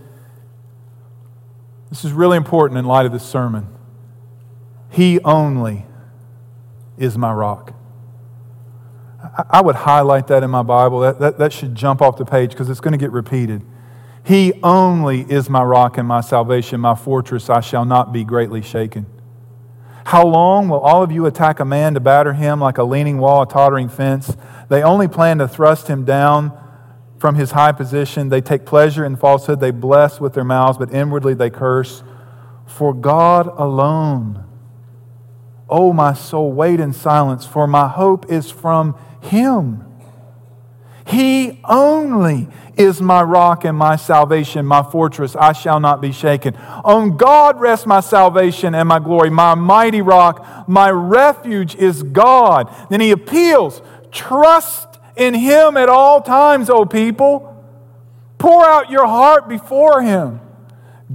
This 1.89 2.03
is 2.03 2.11
really 2.11 2.37
important 2.37 2.79
in 2.79 2.85
light 2.85 3.05
of 3.05 3.11
this 3.11 3.25
sermon. 3.25 3.67
He 4.91 5.19
only 5.21 5.85
is 6.97 7.17
my 7.17 7.33
rock. 7.33 7.73
I 9.49 9.61
would 9.61 9.75
highlight 9.75 10.27
that 10.27 10.43
in 10.43 10.49
my 10.49 10.63
Bible. 10.63 10.99
That, 10.99 11.19
that, 11.19 11.37
that 11.37 11.53
should 11.53 11.75
jump 11.75 12.01
off 12.01 12.17
the 12.17 12.25
page 12.25 12.51
because 12.51 12.69
it's 12.69 12.81
going 12.81 12.91
to 12.91 12.97
get 12.97 13.11
repeated. 13.11 13.61
He 14.25 14.53
only 14.61 15.21
is 15.21 15.49
my 15.49 15.63
rock 15.63 15.97
and 15.97 16.07
my 16.07 16.21
salvation, 16.21 16.81
my 16.81 16.95
fortress. 16.95 17.49
I 17.49 17.61
shall 17.61 17.85
not 17.85 18.11
be 18.11 18.23
greatly 18.23 18.61
shaken. 18.61 19.05
How 20.05 20.25
long 20.25 20.67
will 20.67 20.79
all 20.79 21.01
of 21.01 21.11
you 21.11 21.25
attack 21.25 21.59
a 21.59 21.65
man 21.65 21.93
to 21.93 21.99
batter 21.99 22.33
him 22.33 22.59
like 22.59 22.77
a 22.77 22.83
leaning 22.83 23.17
wall, 23.17 23.43
a 23.43 23.47
tottering 23.47 23.87
fence? 23.87 24.35
They 24.67 24.83
only 24.83 25.07
plan 25.07 25.37
to 25.37 25.47
thrust 25.47 25.87
him 25.87 26.03
down 26.03 26.51
from 27.17 27.35
his 27.35 27.51
high 27.51 27.71
position. 27.71 28.29
They 28.29 28.41
take 28.41 28.65
pleasure 28.65 29.05
in 29.05 29.15
falsehood. 29.15 29.61
They 29.61 29.71
bless 29.71 30.19
with 30.19 30.33
their 30.33 30.43
mouths, 30.43 30.77
but 30.77 30.93
inwardly 30.93 31.33
they 31.33 31.49
curse. 31.49 32.03
For 32.65 32.93
God 32.93 33.47
alone, 33.47 34.43
oh 35.71 35.93
my 35.93 36.13
soul, 36.13 36.51
wait 36.51 36.79
in 36.79 36.93
silence, 36.93 37.45
for 37.45 37.65
my 37.65 37.87
hope 37.87 38.29
is 38.29 38.51
from 38.51 38.95
him. 39.21 39.85
He 41.07 41.59
only 41.65 42.47
is 42.77 43.01
my 43.01 43.23
rock 43.23 43.65
and 43.65 43.77
my 43.77 43.95
salvation, 43.95 44.65
my 44.65 44.83
fortress. 44.83 45.35
I 45.35 45.53
shall 45.53 45.79
not 45.79 46.01
be 46.01 46.11
shaken. 46.11 46.55
On 46.85 47.17
God 47.17 47.59
rests 47.59 47.85
my 47.85 48.01
salvation 48.01 48.75
and 48.75 48.87
my 48.87 48.99
glory, 48.99 49.29
my 49.29 49.55
mighty 49.55 50.01
rock. 50.01 50.67
My 50.67 50.89
refuge 50.89 51.75
is 51.75 52.03
God. 52.03 52.73
Then 52.89 53.01
he 53.01 53.11
appeals 53.11 53.81
trust 54.11 54.99
in 55.15 55.33
him 55.33 55.77
at 55.77 55.89
all 55.89 56.21
times, 56.21 56.69
O 56.69 56.85
people. 56.85 57.47
Pour 58.37 58.65
out 58.65 58.89
your 58.89 59.07
heart 59.07 59.47
before 59.47 60.01
him. 60.01 60.39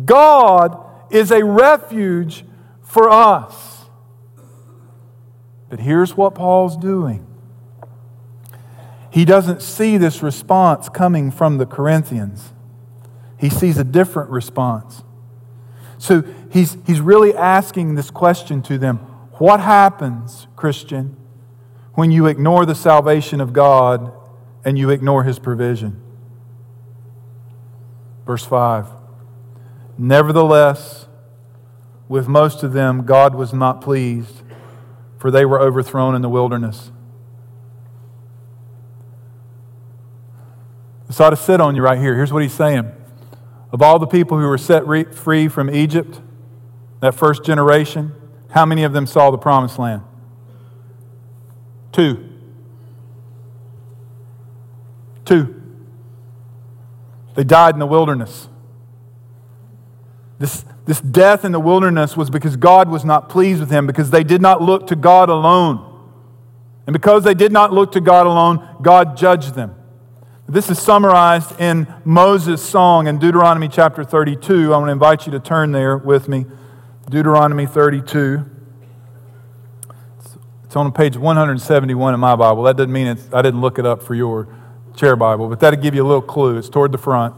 God 0.04 0.82
is 1.10 1.30
a 1.30 1.44
refuge 1.44 2.44
for 2.82 3.08
us. 3.08 3.75
But 5.68 5.80
here's 5.80 6.16
what 6.16 6.34
Paul's 6.34 6.76
doing 6.76 7.26
he 9.16 9.24
doesn't 9.24 9.62
see 9.62 9.96
this 9.96 10.22
response 10.22 10.90
coming 10.90 11.30
from 11.30 11.56
the 11.56 11.64
Corinthians. 11.64 12.52
He 13.38 13.48
sees 13.48 13.78
a 13.78 13.84
different 13.84 14.28
response. 14.28 15.04
So 15.96 16.22
he's, 16.50 16.76
he's 16.86 17.00
really 17.00 17.34
asking 17.34 17.94
this 17.94 18.10
question 18.10 18.60
to 18.64 18.76
them 18.76 18.98
What 19.38 19.60
happens, 19.60 20.46
Christian, 20.54 21.16
when 21.94 22.10
you 22.10 22.26
ignore 22.26 22.66
the 22.66 22.74
salvation 22.74 23.40
of 23.40 23.54
God 23.54 24.12
and 24.66 24.78
you 24.78 24.90
ignore 24.90 25.24
his 25.24 25.38
provision? 25.38 26.02
Verse 28.26 28.44
5 28.44 28.88
Nevertheless, 29.96 31.06
with 32.06 32.28
most 32.28 32.62
of 32.62 32.74
them, 32.74 33.06
God 33.06 33.34
was 33.34 33.54
not 33.54 33.80
pleased, 33.80 34.42
for 35.18 35.30
they 35.30 35.44
were 35.44 35.60
overthrown 35.60 36.14
in 36.14 36.22
the 36.22 36.28
wilderness. 36.28 36.90
This 41.06 41.20
ought 41.20 41.30
to 41.30 41.36
sit 41.36 41.60
on 41.60 41.76
you 41.76 41.82
right 41.82 41.98
here. 41.98 42.14
Here's 42.16 42.32
what 42.32 42.42
he's 42.42 42.52
saying. 42.52 42.92
Of 43.72 43.82
all 43.82 43.98
the 43.98 44.06
people 44.06 44.38
who 44.38 44.46
were 44.46 44.58
set 44.58 44.86
re- 44.86 45.04
free 45.04 45.48
from 45.48 45.70
Egypt, 45.70 46.20
that 47.00 47.14
first 47.14 47.44
generation, 47.44 48.12
how 48.50 48.66
many 48.66 48.84
of 48.84 48.92
them 48.92 49.06
saw 49.06 49.30
the 49.30 49.38
promised 49.38 49.78
land? 49.78 50.02
Two. 51.92 52.28
Two. 55.24 55.62
They 57.34 57.44
died 57.44 57.74
in 57.74 57.78
the 57.78 57.86
wilderness. 57.86 58.48
This, 60.38 60.64
this 60.86 61.00
death 61.00 61.44
in 61.44 61.52
the 61.52 61.60
wilderness 61.60 62.16
was 62.16 62.30
because 62.30 62.56
God 62.56 62.88
was 62.88 63.04
not 63.04 63.28
pleased 63.28 63.60
with 63.60 63.68
them, 63.68 63.86
because 63.86 64.10
they 64.10 64.24
did 64.24 64.40
not 64.40 64.62
look 64.62 64.86
to 64.86 64.96
God 64.96 65.28
alone. 65.28 65.92
And 66.86 66.92
because 66.92 67.24
they 67.24 67.34
did 67.34 67.52
not 67.52 67.72
look 67.72 67.92
to 67.92 68.00
God 68.00 68.26
alone, 68.26 68.66
God 68.80 69.16
judged 69.16 69.54
them. 69.54 69.74
This 70.48 70.70
is 70.70 70.78
summarized 70.78 71.60
in 71.60 71.92
Moses' 72.04 72.64
song 72.64 73.08
in 73.08 73.18
Deuteronomy 73.18 73.66
chapter 73.66 74.04
32. 74.04 74.72
I 74.72 74.76
want 74.76 74.88
to 74.88 74.92
invite 74.92 75.26
you 75.26 75.32
to 75.32 75.40
turn 75.40 75.72
there 75.72 75.96
with 75.96 76.28
me. 76.28 76.46
Deuteronomy 77.10 77.66
32. 77.66 78.48
It's 80.64 80.76
on 80.76 80.92
page 80.92 81.16
171 81.16 82.14
in 82.14 82.20
my 82.20 82.36
Bible. 82.36 82.62
That 82.62 82.76
doesn't 82.76 82.92
mean 82.92 83.18
I 83.32 83.42
didn't 83.42 83.60
look 83.60 83.80
it 83.80 83.86
up 83.86 84.04
for 84.04 84.14
your 84.14 84.46
chair 84.94 85.16
Bible, 85.16 85.48
but 85.48 85.58
that'll 85.58 85.80
give 85.80 85.96
you 85.96 86.04
a 86.04 86.06
little 86.06 86.22
clue. 86.22 86.58
It's 86.58 86.68
toward 86.68 86.92
the 86.92 86.98
front. 86.98 87.34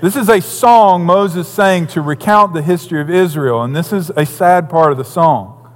This 0.00 0.14
is 0.14 0.28
a 0.28 0.40
song 0.40 1.04
Moses 1.04 1.48
sang 1.48 1.88
to 1.88 2.00
recount 2.00 2.54
the 2.54 2.62
history 2.62 3.00
of 3.00 3.10
Israel, 3.10 3.64
and 3.64 3.74
this 3.74 3.92
is 3.92 4.10
a 4.10 4.24
sad 4.24 4.70
part 4.70 4.92
of 4.92 4.98
the 4.98 5.04
song. 5.04 5.68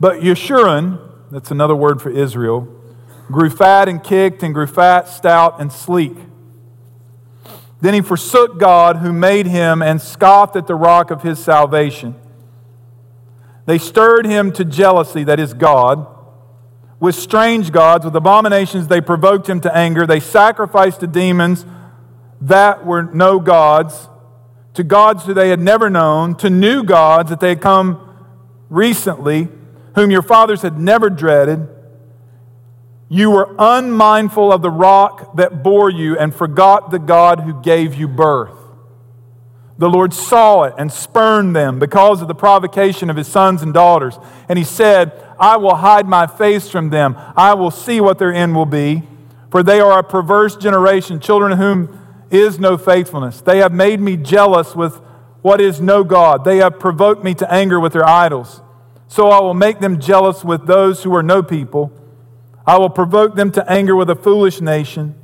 But 0.00 0.22
Yeshurun, 0.22 0.98
that's 1.30 1.52
another 1.52 1.76
word 1.76 2.02
for 2.02 2.10
Israel, 2.10 2.66
grew 3.28 3.48
fat 3.48 3.88
and 3.88 4.02
kicked, 4.02 4.42
and 4.42 4.52
grew 4.52 4.66
fat, 4.66 5.06
stout, 5.06 5.60
and 5.60 5.72
sleek. 5.72 6.16
Then 7.80 7.94
he 7.94 8.00
forsook 8.00 8.58
God 8.58 8.96
who 8.96 9.12
made 9.12 9.46
him 9.46 9.82
and 9.82 10.02
scoffed 10.02 10.56
at 10.56 10.66
the 10.66 10.74
rock 10.74 11.12
of 11.12 11.22
his 11.22 11.38
salvation. 11.38 12.16
They 13.66 13.78
stirred 13.78 14.26
him 14.26 14.50
to 14.54 14.64
jealousy, 14.64 15.22
that 15.22 15.38
is 15.38 15.54
God. 15.54 16.08
With 17.02 17.16
strange 17.16 17.72
gods, 17.72 18.04
with 18.04 18.14
abominations, 18.14 18.86
they 18.86 19.00
provoked 19.00 19.48
him 19.48 19.60
to 19.62 19.76
anger. 19.76 20.06
They 20.06 20.20
sacrificed 20.20 21.00
to 21.00 21.08
demons 21.08 21.66
that 22.42 22.86
were 22.86 23.02
no 23.02 23.40
gods, 23.40 24.08
to 24.74 24.84
gods 24.84 25.24
who 25.24 25.34
they 25.34 25.48
had 25.48 25.58
never 25.58 25.90
known, 25.90 26.36
to 26.36 26.48
new 26.48 26.84
gods 26.84 27.30
that 27.30 27.40
they 27.40 27.48
had 27.48 27.60
come 27.60 28.08
recently 28.70 29.48
whom 29.96 30.12
your 30.12 30.22
fathers 30.22 30.62
had 30.62 30.78
never 30.78 31.10
dreaded. 31.10 31.66
You 33.08 33.32
were 33.32 33.52
unmindful 33.58 34.52
of 34.52 34.62
the 34.62 34.70
rock 34.70 35.34
that 35.34 35.64
bore 35.64 35.90
you 35.90 36.16
and 36.16 36.32
forgot 36.32 36.92
the 36.92 37.00
God 37.00 37.40
who 37.40 37.60
gave 37.62 37.96
you 37.96 38.06
birth. 38.06 38.56
The 39.76 39.90
Lord 39.90 40.14
saw 40.14 40.62
it 40.62 40.74
and 40.78 40.92
spurned 40.92 41.56
them 41.56 41.80
because 41.80 42.22
of 42.22 42.28
the 42.28 42.34
provocation 42.36 43.10
of 43.10 43.16
his 43.16 43.26
sons 43.26 43.60
and 43.60 43.74
daughters. 43.74 44.16
And 44.48 44.56
he 44.56 44.64
said, 44.64 45.21
I 45.42 45.56
will 45.56 45.74
hide 45.74 46.06
my 46.06 46.28
face 46.28 46.70
from 46.70 46.90
them. 46.90 47.16
I 47.36 47.54
will 47.54 47.72
see 47.72 48.00
what 48.00 48.20
their 48.20 48.32
end 48.32 48.54
will 48.54 48.64
be. 48.64 49.02
For 49.50 49.64
they 49.64 49.80
are 49.80 49.98
a 49.98 50.04
perverse 50.04 50.54
generation, 50.54 51.18
children 51.18 51.58
whom 51.58 51.98
is 52.30 52.60
no 52.60 52.78
faithfulness. 52.78 53.40
They 53.40 53.58
have 53.58 53.72
made 53.72 54.00
me 54.00 54.16
jealous 54.16 54.76
with 54.76 55.00
what 55.42 55.60
is 55.60 55.80
no 55.80 56.04
God. 56.04 56.44
They 56.44 56.58
have 56.58 56.78
provoked 56.78 57.24
me 57.24 57.34
to 57.34 57.52
anger 57.52 57.80
with 57.80 57.92
their 57.92 58.08
idols. 58.08 58.62
So 59.08 59.30
I 59.30 59.40
will 59.40 59.52
make 59.52 59.80
them 59.80 59.98
jealous 59.98 60.44
with 60.44 60.66
those 60.66 61.02
who 61.02 61.12
are 61.16 61.24
no 61.24 61.42
people. 61.42 61.92
I 62.64 62.78
will 62.78 62.88
provoke 62.88 63.34
them 63.34 63.50
to 63.52 63.68
anger 63.70 63.96
with 63.96 64.08
a 64.10 64.14
foolish 64.14 64.60
nation. 64.60 65.16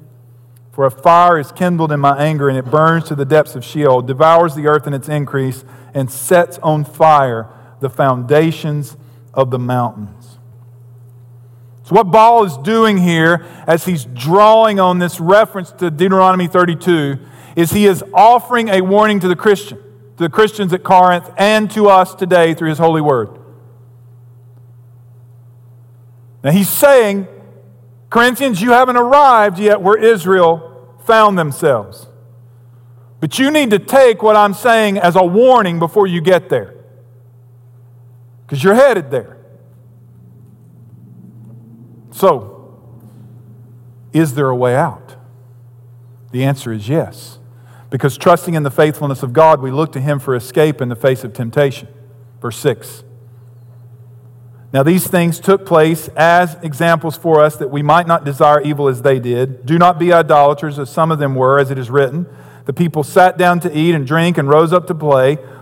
For 0.72 0.84
a 0.84 0.90
fire 0.90 1.38
is 1.38 1.52
kindled 1.52 1.92
in 1.92 2.00
my 2.00 2.18
anger, 2.18 2.48
and 2.48 2.58
it 2.58 2.66
burns 2.66 3.04
to 3.04 3.14
the 3.14 3.24
depths 3.24 3.54
of 3.54 3.64
Sheol, 3.64 4.02
devours 4.02 4.56
the 4.56 4.66
earth 4.66 4.88
in 4.88 4.94
its 4.94 5.08
increase, 5.08 5.64
and 5.94 6.10
sets 6.10 6.58
on 6.58 6.84
fire 6.84 7.48
the 7.78 7.88
foundations 7.88 8.96
of 9.38 9.52
the 9.52 9.58
mountains. 9.58 10.36
So, 11.84 11.94
what 11.94 12.10
Paul 12.10 12.44
is 12.44 12.56
doing 12.58 12.98
here 12.98 13.46
as 13.68 13.84
he's 13.84 14.04
drawing 14.04 14.80
on 14.80 14.98
this 14.98 15.20
reference 15.20 15.70
to 15.72 15.92
Deuteronomy 15.92 16.48
32 16.48 17.18
is 17.54 17.70
he 17.70 17.86
is 17.86 18.02
offering 18.12 18.68
a 18.68 18.80
warning 18.80 19.20
to 19.20 19.28
the 19.28 19.36
Christian, 19.36 19.78
to 19.78 20.24
the 20.24 20.28
Christians 20.28 20.72
at 20.72 20.82
Corinth, 20.82 21.30
and 21.38 21.70
to 21.70 21.88
us 21.88 22.16
today 22.16 22.52
through 22.52 22.70
his 22.70 22.78
holy 22.78 23.00
word. 23.00 23.30
Now 26.42 26.50
he's 26.50 26.68
saying, 26.68 27.28
Corinthians, 28.10 28.60
you 28.60 28.72
haven't 28.72 28.96
arrived 28.96 29.60
yet 29.60 29.80
where 29.80 29.96
Israel 29.96 30.96
found 31.04 31.38
themselves. 31.38 32.08
But 33.20 33.38
you 33.38 33.52
need 33.52 33.70
to 33.70 33.78
take 33.78 34.20
what 34.20 34.34
I'm 34.34 34.54
saying 34.54 34.98
as 34.98 35.14
a 35.14 35.24
warning 35.24 35.78
before 35.78 36.08
you 36.08 36.20
get 36.20 36.48
there. 36.48 36.77
Because 38.48 38.64
you're 38.64 38.74
headed 38.74 39.10
there. 39.10 39.36
So, 42.12 42.80
is 44.14 44.34
there 44.34 44.48
a 44.48 44.56
way 44.56 44.74
out? 44.74 45.16
The 46.30 46.44
answer 46.44 46.72
is 46.72 46.88
yes. 46.88 47.38
Because 47.90 48.16
trusting 48.16 48.54
in 48.54 48.62
the 48.62 48.70
faithfulness 48.70 49.22
of 49.22 49.34
God, 49.34 49.60
we 49.60 49.70
look 49.70 49.92
to 49.92 50.00
Him 50.00 50.18
for 50.18 50.34
escape 50.34 50.80
in 50.80 50.88
the 50.88 50.96
face 50.96 51.24
of 51.24 51.34
temptation. 51.34 51.88
Verse 52.40 52.56
6. 52.56 53.04
Now, 54.72 54.82
these 54.82 55.06
things 55.06 55.40
took 55.40 55.66
place 55.66 56.08
as 56.16 56.56
examples 56.62 57.18
for 57.18 57.42
us 57.42 57.56
that 57.56 57.68
we 57.68 57.82
might 57.82 58.06
not 58.06 58.24
desire 58.24 58.62
evil 58.62 58.88
as 58.88 59.02
they 59.02 59.20
did. 59.20 59.66
Do 59.66 59.76
not 59.76 59.98
be 59.98 60.10
idolaters, 60.10 60.78
as 60.78 60.88
some 60.88 61.10
of 61.10 61.18
them 61.18 61.34
were, 61.34 61.58
as 61.58 61.70
it 61.70 61.78
is 61.78 61.90
written. 61.90 62.26
The 62.64 62.72
people 62.72 63.04
sat 63.04 63.36
down 63.36 63.60
to 63.60 63.78
eat 63.78 63.94
and 63.94 64.06
drink 64.06 64.38
and 64.38 64.48
rose 64.48 64.72
up 64.72 64.86
to 64.86 64.94
play. 64.94 65.36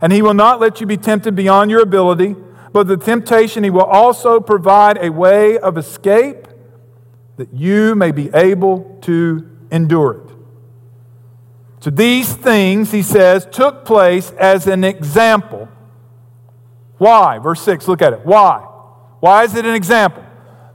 and 0.00 0.12
he 0.12 0.22
will 0.22 0.34
not 0.34 0.60
let 0.60 0.80
you 0.80 0.86
be 0.86 0.96
tempted 0.96 1.34
beyond 1.34 1.70
your 1.70 1.82
ability, 1.82 2.36
but 2.72 2.86
the 2.86 2.96
temptation 2.96 3.64
he 3.64 3.70
will 3.70 3.84
also 3.84 4.40
provide 4.40 4.98
a 4.98 5.10
way 5.10 5.58
of 5.58 5.78
escape 5.78 6.46
that 7.36 7.52
you 7.52 7.94
may 7.94 8.10
be 8.10 8.30
able 8.34 8.98
to 9.02 9.48
endure 9.70 10.12
it. 10.12 10.36
So 11.80 11.90
these 11.90 12.34
things, 12.34 12.92
he 12.92 13.02
says, 13.02 13.46
took 13.50 13.84
place 13.84 14.30
as 14.32 14.66
an 14.66 14.84
example 14.84 15.68
why? 16.98 17.38
Verse 17.38 17.60
6, 17.62 17.88
look 17.88 18.02
at 18.02 18.12
it. 18.12 18.24
Why? 18.24 18.58
Why 19.20 19.44
is 19.44 19.54
it 19.54 19.66
an 19.66 19.74
example? 19.74 20.24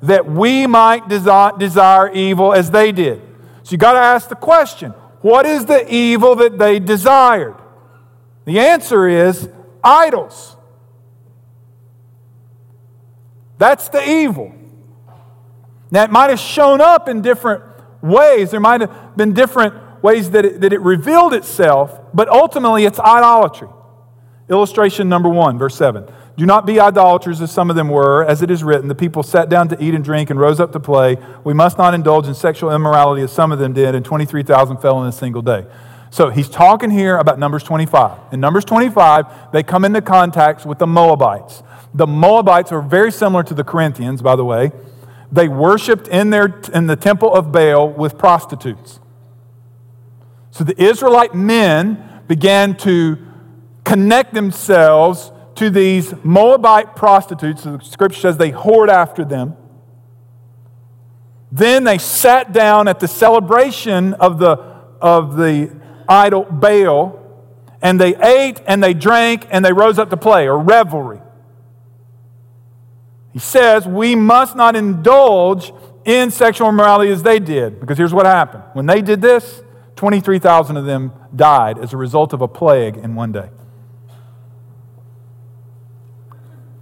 That 0.03 0.25
we 0.29 0.67
might 0.67 1.07
desire 1.07 2.11
evil 2.11 2.53
as 2.53 2.71
they 2.71 2.91
did. 2.91 3.21
So 3.63 3.71
you 3.71 3.77
got 3.77 3.93
to 3.93 3.99
ask 3.99 4.29
the 4.29 4.35
question 4.35 4.91
what 5.21 5.45
is 5.45 5.65
the 5.65 5.93
evil 5.93 6.35
that 6.37 6.57
they 6.57 6.79
desired? 6.79 7.55
The 8.45 8.59
answer 8.59 9.07
is 9.07 9.49
idols. 9.83 10.55
That's 13.57 13.89
the 13.89 14.07
evil. 14.07 14.55
Now, 15.91 16.03
it 16.03 16.11
might 16.11 16.29
have 16.29 16.39
shown 16.39 16.81
up 16.81 17.07
in 17.07 17.21
different 17.21 17.63
ways. 18.01 18.51
There 18.51 18.59
might 18.59 18.81
have 18.81 19.15
been 19.15 19.33
different 19.33 20.01
ways 20.01 20.31
that 20.31 20.45
it, 20.45 20.61
that 20.61 20.73
it 20.73 20.81
revealed 20.81 21.33
itself, 21.33 21.99
but 22.13 22.27
ultimately 22.29 22.85
it's 22.85 22.99
idolatry. 22.99 23.67
Illustration 24.49 25.07
number 25.09 25.29
one, 25.29 25.57
verse 25.57 25.75
7. 25.75 26.05
Do 26.37 26.45
not 26.45 26.65
be 26.65 26.79
idolaters 26.79 27.39
as 27.41 27.51
some 27.51 27.69
of 27.69 27.75
them 27.75 27.89
were, 27.89 28.25
as 28.25 28.41
it 28.41 28.49
is 28.49 28.63
written, 28.63 28.87
the 28.87 28.95
people 28.95 29.21
sat 29.21 29.47
down 29.49 29.67
to 29.67 29.83
eat 29.83 29.93
and 29.93 30.03
drink 30.03 30.29
and 30.29 30.39
rose 30.39 30.59
up 30.59 30.71
to 30.71 30.79
play. 30.79 31.17
We 31.43 31.53
must 31.53 31.77
not 31.77 31.93
indulge 31.93 32.27
in 32.27 32.33
sexual 32.33 32.71
immorality 32.71 33.21
as 33.21 33.31
some 33.31 33.51
of 33.51 33.59
them 33.59 33.73
did, 33.73 33.93
and 33.93 34.03
23,000 34.03 34.77
fell 34.77 35.01
in 35.03 35.07
a 35.07 35.11
single 35.11 35.41
day. 35.41 35.65
So 36.11 36.29
he's 36.29 36.49
talking 36.49 36.91
here 36.91 37.17
about 37.17 37.39
Numbers 37.39 37.63
25. 37.63 38.33
In 38.33 38.41
Numbers 38.41 38.65
25, 38.65 39.53
they 39.53 39.63
come 39.63 39.85
into 39.85 40.01
contact 40.01 40.65
with 40.65 40.77
the 40.77 40.85
Moabites. 40.85 41.63
The 41.93 42.05
Moabites 42.05 42.73
are 42.73 42.81
very 42.81 43.13
similar 43.13 43.43
to 43.43 43.53
the 43.53 43.63
Corinthians, 43.63 44.21
by 44.21 44.35
the 44.35 44.43
way. 44.43 44.73
They 45.31 45.47
worshiped 45.47 46.09
in, 46.09 46.29
their, 46.29 46.59
in 46.73 46.87
the 46.87 46.97
temple 46.97 47.33
of 47.33 47.53
Baal 47.53 47.89
with 47.89 48.17
prostitutes. 48.17 48.99
So 50.51 50.65
the 50.65 50.79
Israelite 50.81 51.33
men 51.33 52.23
began 52.27 52.75
to 52.77 53.17
connect 53.85 54.33
themselves 54.33 55.31
to 55.55 55.69
these 55.69 56.13
Moabite 56.25 56.93
prostitutes. 56.93 57.63
The 57.63 57.79
scripture 57.79 58.19
says 58.19 58.35
they 58.35 58.51
whored 58.51 58.89
after 58.89 59.23
them. 59.23 59.55
Then 61.53 61.85
they 61.85 61.97
sat 61.97 62.51
down 62.51 62.89
at 62.89 62.99
the 62.99 63.07
celebration 63.07 64.13
of 64.15 64.39
the, 64.39 64.57
of 65.01 65.37
the 65.37 65.80
idol 66.11 66.43
Baal, 66.43 67.17
and 67.81 67.99
they 67.99 68.15
ate 68.15 68.61
and 68.67 68.83
they 68.83 68.93
drank 68.93 69.47
and 69.49 69.63
they 69.63 69.73
rose 69.73 69.97
up 69.97 70.09
to 70.09 70.17
play, 70.17 70.47
or 70.47 70.59
revelry. 70.59 71.21
He 73.33 73.39
says 73.39 73.87
we 73.87 74.15
must 74.15 74.55
not 74.55 74.75
indulge 74.75 75.71
in 76.03 76.31
sexual 76.31 76.69
immorality 76.69 77.11
as 77.11 77.23
they 77.23 77.39
did, 77.39 77.79
because 77.79 77.97
here's 77.97 78.13
what 78.13 78.25
happened. 78.25 78.63
When 78.73 78.85
they 78.85 79.01
did 79.01 79.21
this, 79.21 79.63
23,000 79.95 80.77
of 80.77 80.85
them 80.85 81.13
died 81.35 81.77
as 81.77 81.93
a 81.93 81.97
result 81.97 82.33
of 82.33 82.41
a 82.41 82.47
plague 82.47 82.97
in 82.97 83.15
one 83.15 83.31
day. 83.31 83.49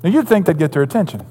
Now, 0.01 0.09
you'd 0.09 0.27
think 0.27 0.45
they'd 0.45 0.57
get 0.57 0.71
their 0.71 0.81
attention. 0.81 1.25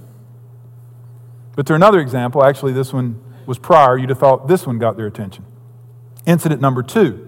But 1.56 1.66
to 1.66 1.74
another 1.74 1.98
example, 1.98 2.44
actually, 2.44 2.74
this 2.74 2.92
one 2.92 3.20
was 3.46 3.58
prior, 3.58 3.96
you'd 3.96 4.10
have 4.10 4.18
thought 4.18 4.46
this 4.46 4.66
one 4.66 4.78
got 4.78 4.96
their 4.96 5.06
attention. 5.06 5.46
Incident 6.26 6.60
number 6.60 6.82
two. 6.82 7.27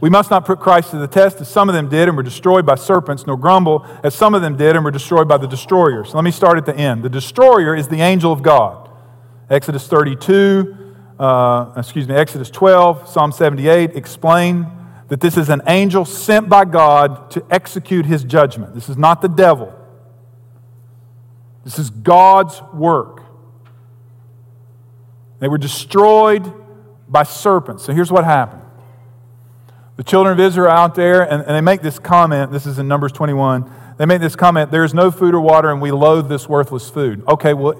We 0.00 0.10
must 0.10 0.30
not 0.30 0.44
put 0.44 0.60
Christ 0.60 0.90
to 0.90 0.98
the 0.98 1.06
test 1.06 1.40
as 1.40 1.48
some 1.48 1.68
of 1.68 1.74
them 1.74 1.88
did 1.88 2.08
and 2.08 2.16
were 2.16 2.22
destroyed 2.22 2.66
by 2.66 2.74
serpents, 2.74 3.26
nor 3.26 3.36
grumble 3.36 3.86
as 4.02 4.14
some 4.14 4.34
of 4.34 4.42
them 4.42 4.56
did 4.56 4.76
and 4.76 4.84
were 4.84 4.90
destroyed 4.90 5.28
by 5.28 5.38
the 5.38 5.46
destroyer. 5.46 6.04
So 6.04 6.16
let 6.16 6.24
me 6.24 6.30
start 6.30 6.58
at 6.58 6.66
the 6.66 6.76
end. 6.76 7.02
The 7.02 7.08
destroyer 7.08 7.74
is 7.74 7.88
the 7.88 8.00
angel 8.00 8.32
of 8.32 8.42
God. 8.42 8.90
Exodus 9.48 9.86
32, 9.86 10.94
uh, 11.18 11.72
excuse 11.76 12.08
me, 12.08 12.14
Exodus 12.14 12.50
12, 12.50 13.08
Psalm 13.08 13.30
78 13.30 13.94
explain 13.94 14.66
that 15.08 15.20
this 15.20 15.36
is 15.36 15.48
an 15.48 15.62
angel 15.66 16.04
sent 16.04 16.48
by 16.48 16.64
God 16.64 17.30
to 17.30 17.44
execute 17.50 18.06
his 18.06 18.24
judgment. 18.24 18.74
This 18.74 18.88
is 18.88 18.96
not 18.96 19.22
the 19.22 19.28
devil. 19.28 19.72
This 21.62 21.78
is 21.78 21.90
God's 21.90 22.60
work. 22.72 23.22
They 25.38 25.48
were 25.48 25.58
destroyed 25.58 26.52
by 27.08 27.22
serpents. 27.22 27.84
So 27.84 27.92
here's 27.92 28.10
what 28.10 28.24
happened. 28.24 28.63
The 29.96 30.02
children 30.02 30.32
of 30.32 30.40
Israel 30.40 30.66
are 30.66 30.70
out 30.70 30.94
there, 30.94 31.22
and, 31.22 31.42
and 31.42 31.54
they 31.54 31.60
make 31.60 31.80
this 31.80 31.98
comment. 31.98 32.50
This 32.50 32.66
is 32.66 32.78
in 32.78 32.88
Numbers 32.88 33.12
21. 33.12 33.70
They 33.96 34.06
make 34.06 34.20
this 34.20 34.34
comment 34.34 34.70
there 34.70 34.84
is 34.84 34.92
no 34.92 35.10
food 35.10 35.34
or 35.34 35.40
water, 35.40 35.70
and 35.70 35.80
we 35.80 35.92
loathe 35.92 36.28
this 36.28 36.48
worthless 36.48 36.90
food. 36.90 37.22
Okay, 37.28 37.54
well, 37.54 37.74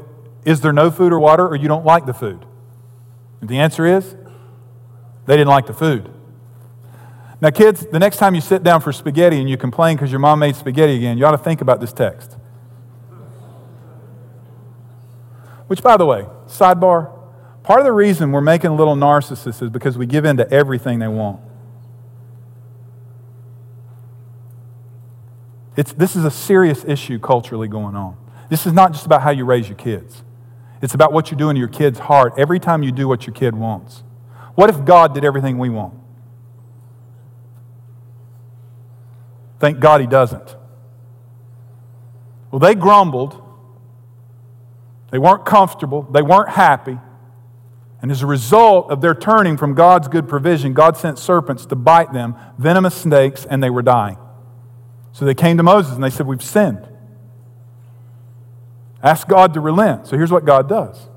is 0.45 0.61
there 0.61 0.73
no 0.73 0.91
food 0.91 1.13
or 1.13 1.19
water, 1.19 1.47
or 1.47 1.57
you 1.57 1.67
don't 1.67 1.85
like 1.85 2.07
the 2.07 2.15
food? 2.15 2.45
The 3.43 3.59
answer 3.59 3.85
is 3.85 4.15
they 5.27 5.37
didn't 5.37 5.49
like 5.49 5.67
the 5.67 5.75
food. 5.75 6.11
Now, 7.41 7.51
kids, 7.51 7.85
the 7.87 7.99
next 7.99 8.19
time 8.19 8.35
you 8.35 8.41
sit 8.41 8.63
down 8.63 8.81
for 8.81 8.93
spaghetti 8.93 9.39
and 9.39 9.51
you 9.51 9.57
complain 9.57 9.97
because 9.97 10.11
your 10.11 10.21
mom 10.21 10.39
made 10.39 10.57
spaghetti 10.57 10.97
again, 10.97 11.19
you 11.19 11.27
ought 11.27 11.33
to 11.33 11.39
think 11.39 11.61
about 11.61 11.81
this 11.81 11.93
text. 11.93 12.37
Which, 15.67 15.83
by 15.83 15.97
the 15.97 16.07
way, 16.07 16.27
sidebar, 16.47 17.11
part 17.63 17.81
of 17.81 17.85
the 17.85 17.93
reason 17.93 18.33
we're 18.33 18.41
making 18.41 18.77
little 18.77 18.95
narcissists 18.95 19.63
is 19.63 19.71
because 19.71 19.99
we 19.99 20.07
give 20.07 20.25
in 20.25 20.37
to 20.37 20.51
everything 20.51 21.01
they 21.01 21.09
want. 21.09 21.41
It's, 25.77 25.93
this 25.93 26.17
is 26.17 26.25
a 26.25 26.31
serious 26.31 26.85
issue 26.85 27.19
culturally 27.19 27.69
going 27.69 27.97
on. 27.97 28.17
This 28.49 28.67
is 28.67 28.73
not 28.73 28.93
just 28.93 29.07
about 29.07 29.23
how 29.23 29.31
you 29.31 29.45
raise 29.45 29.69
your 29.69 29.77
kids. 29.77 30.23
It's 30.83 30.95
about 30.95 31.13
what 31.13 31.31
you 31.31 31.37
do 31.37 31.51
in 31.51 31.57
your 31.57 31.69
kid's 31.69 31.99
heart 31.99 32.35
every 32.37 32.61
time 32.61 32.83
you 32.83 32.93
do 32.93 33.09
what 33.09 33.27
your 33.27 33.35
kid 33.35 33.55
wants. 33.55 34.03
What 34.55 34.71
if 34.71 34.85
God 34.85 35.15
did 35.15 35.25
everything 35.25 35.59
we 35.59 35.71
want? 35.71 35.95
Thank 39.59 39.81
God 39.81 40.01
he 40.01 40.07
doesn't. 40.07 40.57
Well, 42.51 42.61
they 42.61 42.75
grumbled 42.75 43.45
they 45.15 45.21
weren't 45.21 45.45
comfortable, 45.45 46.03
they 46.11 46.23
weren't 46.23 46.49
happy. 46.49 46.99
And 48.03 48.11
as 48.11 48.23
a 48.23 48.27
result 48.27 48.91
of 48.91 49.01
their 49.01 49.15
turning 49.15 49.57
from 49.57 49.75
God's 49.75 50.09
good 50.09 50.29
provision, 50.29 50.75
God 50.75 50.97
sent 50.97 51.21
serpents 51.21 51.67
to 51.67 51.77
bite 51.77 52.13
them, 52.13 52.35
venomous 52.59 52.97
snakes, 52.97 53.45
and 53.45 53.63
they 53.63 53.71
were 53.71 53.83
dying. 53.83 54.19
So 55.15 55.25
they 55.25 55.35
came 55.35 55.57
to 55.59 55.63
Moses 55.63 55.95
and 55.95 56.03
they 56.03 56.11
said, 56.11 56.27
We've 56.27 56.43
sinned. 56.43 56.89
Ask 59.01 59.29
God 59.29 59.55
to 59.55 59.61
relent. 59.61 60.09
So 60.09 60.17
here's 60.17 60.33
what 60.33 60.45
God 60.45 60.69
does 60.69 61.09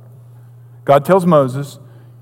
God 0.85 1.03
tells 1.03 1.25
Moses, 1.25 1.79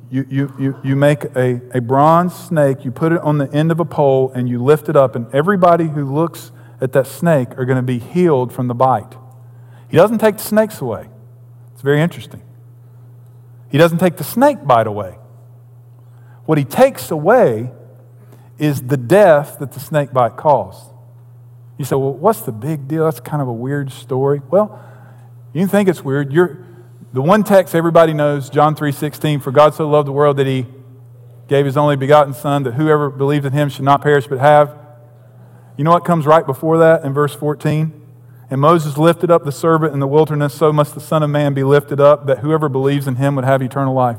you, 0.10 0.26
you, 0.30 0.54
you, 0.58 0.80
you 0.84 0.96
make 0.96 1.26
a, 1.36 1.62
a 1.74 1.82
bronze 1.82 2.34
snake, 2.34 2.86
you 2.86 2.92
put 2.92 3.12
it 3.12 3.20
on 3.22 3.40
the 3.40 3.52
end 3.54 3.72
of 3.72 3.82
a 3.82 3.86
pole, 3.86 4.32
and 4.34 4.48
you 4.48 4.64
lift 4.64 4.88
it 4.88 4.96
up, 4.96 5.16
and 5.18 5.28
everybody 5.36 5.90
who 5.90 6.06
looks 6.06 6.54
at 6.80 6.94
that 6.94 7.08
snake 7.08 7.50
are 7.58 7.66
going 7.66 7.78
to 7.78 7.84
be 7.84 8.00
healed 8.00 8.54
from 8.54 8.68
the 8.68 8.74
bite. 8.74 9.16
He 9.90 9.98
doesn't 9.98 10.20
take 10.20 10.38
the 10.38 10.44
snakes 10.44 10.80
away, 10.80 11.10
It's 11.74 11.82
very 11.82 12.02
interesting. 12.02 12.42
He 13.70 13.78
doesn't 13.78 13.98
take 13.98 14.16
the 14.16 14.24
snake 14.24 14.66
bite 14.66 14.88
away. 14.88 15.18
What 16.46 16.58
he 16.58 16.64
takes 16.64 17.12
away 17.12 17.72
is 18.58 18.84
the 18.84 18.96
death 18.96 19.60
that 19.60 19.74
the 19.74 19.82
snake 19.82 20.14
bite 20.14 20.38
caused. 20.38 20.95
You 21.78 21.86
say, 21.86 21.96
well, 21.96 22.14
what's 22.14 22.42
the 22.42 22.52
big 22.52 22.88
deal? 22.88 23.06
That's 23.06 23.20
kind 23.20 23.42
of 23.42 23.48
a 23.48 23.54
weird 23.54 23.92
story. 23.92 24.42
Well, 24.50 24.82
you 25.54 25.68
think 25.68 25.90
it's 25.90 26.04
weird. 26.04 26.32
You're, 26.32 26.66
The 27.14 27.22
one 27.22 27.44
text 27.44 27.76
everybody 27.76 28.14
knows, 28.14 28.50
John 28.50 28.76
3:16, 28.76 29.42
for 29.42 29.52
God 29.52 29.74
so 29.74 29.88
loved 29.90 30.08
the 30.08 30.12
world 30.12 30.38
that 30.38 30.48
he 30.48 30.66
gave 31.48 31.66
his 31.66 31.78
only 31.78 31.96
begotten 31.96 32.34
son 32.34 32.64
that 32.64 32.74
whoever 32.74 33.10
believes 33.10 33.46
in 33.46 33.54
him 33.54 33.70
should 33.70 33.86
not 33.86 34.02
perish 34.02 34.28
but 34.28 34.40
have. 34.40 34.76
You 35.78 35.84
know 35.84 35.92
what 35.92 36.04
comes 36.04 36.26
right 36.26 36.46
before 36.46 36.78
that 36.80 37.04
in 37.04 37.14
verse 37.14 37.34
14? 37.34 38.02
And 38.50 38.62
Moses 38.62 38.98
lifted 38.98 39.32
up 39.32 39.44
the 39.44 39.52
servant 39.52 39.94
in 39.94 40.00
the 40.00 40.08
wilderness, 40.08 40.54
so 40.54 40.72
must 40.72 40.94
the 40.94 41.02
Son 41.02 41.24
of 41.24 41.30
Man 41.30 41.54
be 41.54 41.64
lifted 41.64 42.00
up, 42.00 42.28
that 42.28 42.40
whoever 42.40 42.70
believes 42.70 43.08
in 43.08 43.16
him 43.16 43.36
would 43.36 43.46
have 43.46 43.62
eternal 43.62 43.94
life. 43.94 44.18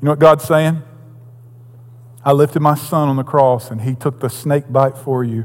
You 0.00 0.06
know 0.06 0.12
what 0.12 0.20
God's 0.20 0.44
saying? 0.44 0.82
I 2.24 2.32
lifted 2.32 2.60
my 2.60 2.74
son 2.74 3.08
on 3.08 3.16
the 3.16 3.24
cross, 3.24 3.70
and 3.70 3.82
he 3.82 3.94
took 3.94 4.20
the 4.20 4.30
snake 4.30 4.70
bite 4.70 4.96
for 4.96 5.24
you. 5.24 5.44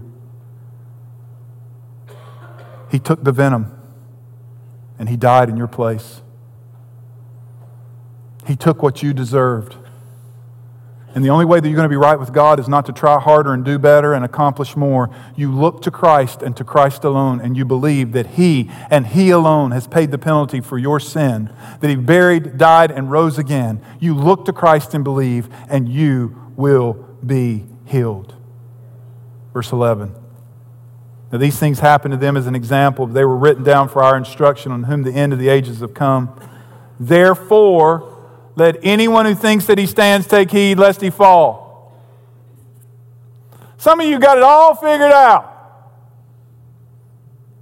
He 2.95 2.99
took 2.99 3.25
the 3.25 3.34
venom, 3.34 3.77
and 4.97 5.10
he 5.10 5.17
died 5.17 5.49
in 5.49 5.58
your 5.58 5.67
place. 5.67 6.21
He 8.47 8.55
took 8.55 8.81
what 8.81 9.03
you 9.03 9.13
deserved. 9.13 9.75
And 11.13 11.21
the 11.21 11.29
only 11.29 11.43
way 11.43 11.60
that 11.60 11.67
you're 11.67 11.75
going 11.75 11.89
to 11.89 11.93
be 11.93 11.97
right 11.97 12.17
with 12.17 12.31
God 12.31 12.58
is 12.58 12.69
not 12.69 12.86
to 12.86 12.93
try 12.93 13.19
harder 13.19 13.51
and 13.51 13.65
do 13.65 13.77
better 13.77 14.13
and 14.13 14.23
accomplish 14.23 14.77
more. 14.77 15.10
You 15.36 15.51
look 15.51 15.81
to 15.81 15.91
Christ 15.91 16.41
and 16.41 16.55
to 16.55 16.63
Christ 16.63 17.03
alone, 17.03 17.41
and 17.41 17.58
you 17.58 17.65
believe 17.65 18.13
that 18.13 18.27
He 18.27 18.71
and 18.89 19.08
He 19.08 19.29
alone 19.29 19.71
has 19.71 19.88
paid 19.88 20.12
the 20.12 20.17
penalty 20.17 20.62
for 20.62 20.77
your 20.77 21.01
sin, 21.01 21.51
that 21.81 21.89
He 21.89 21.97
buried, 21.97 22.58
died, 22.58 22.91
and 22.91 23.12
rose 23.12 23.38
again. 23.38 23.81
You 23.99 24.15
look 24.15 24.45
to 24.45 24.53
Christ 24.53 24.93
and 24.93 25.03
believe, 25.03 25.49
and 25.67 25.89
you 25.89 26.53
will 26.55 26.93
be 27.25 27.65
healed. 27.84 28.36
Verse 29.51 29.73
11. 29.73 30.15
Now, 31.31 31.39
these 31.39 31.57
things 31.57 31.79
happened 31.79 32.11
to 32.13 32.17
them 32.17 32.38
as 32.38 32.47
an 32.47 32.55
example. 32.55 33.07
They 33.07 33.25
were 33.25 33.35
written 33.35 33.63
down 33.63 33.89
for 33.89 34.03
our 34.03 34.15
instruction 34.15 34.71
on 34.71 34.83
whom 34.83 35.03
the 35.03 35.11
end 35.11 35.33
of 35.33 35.39
the 35.39 35.49
ages 35.49 35.79
have 35.79 35.93
come. 35.93 36.39
Therefore, 36.99 38.11
let 38.55 38.77
anyone 38.83 39.25
who 39.25 39.35
thinks 39.35 39.65
that 39.65 39.77
he 39.77 39.85
stands 39.85 40.27
take 40.27 40.51
heed 40.51 40.77
lest 40.77 41.01
he 41.01 41.09
fall. 41.09 41.93
Some 43.77 43.99
of 43.99 44.07
you 44.07 44.19
got 44.19 44.38
it 44.38 44.43
all 44.43 44.75
figured 44.75 45.11
out. 45.11 45.51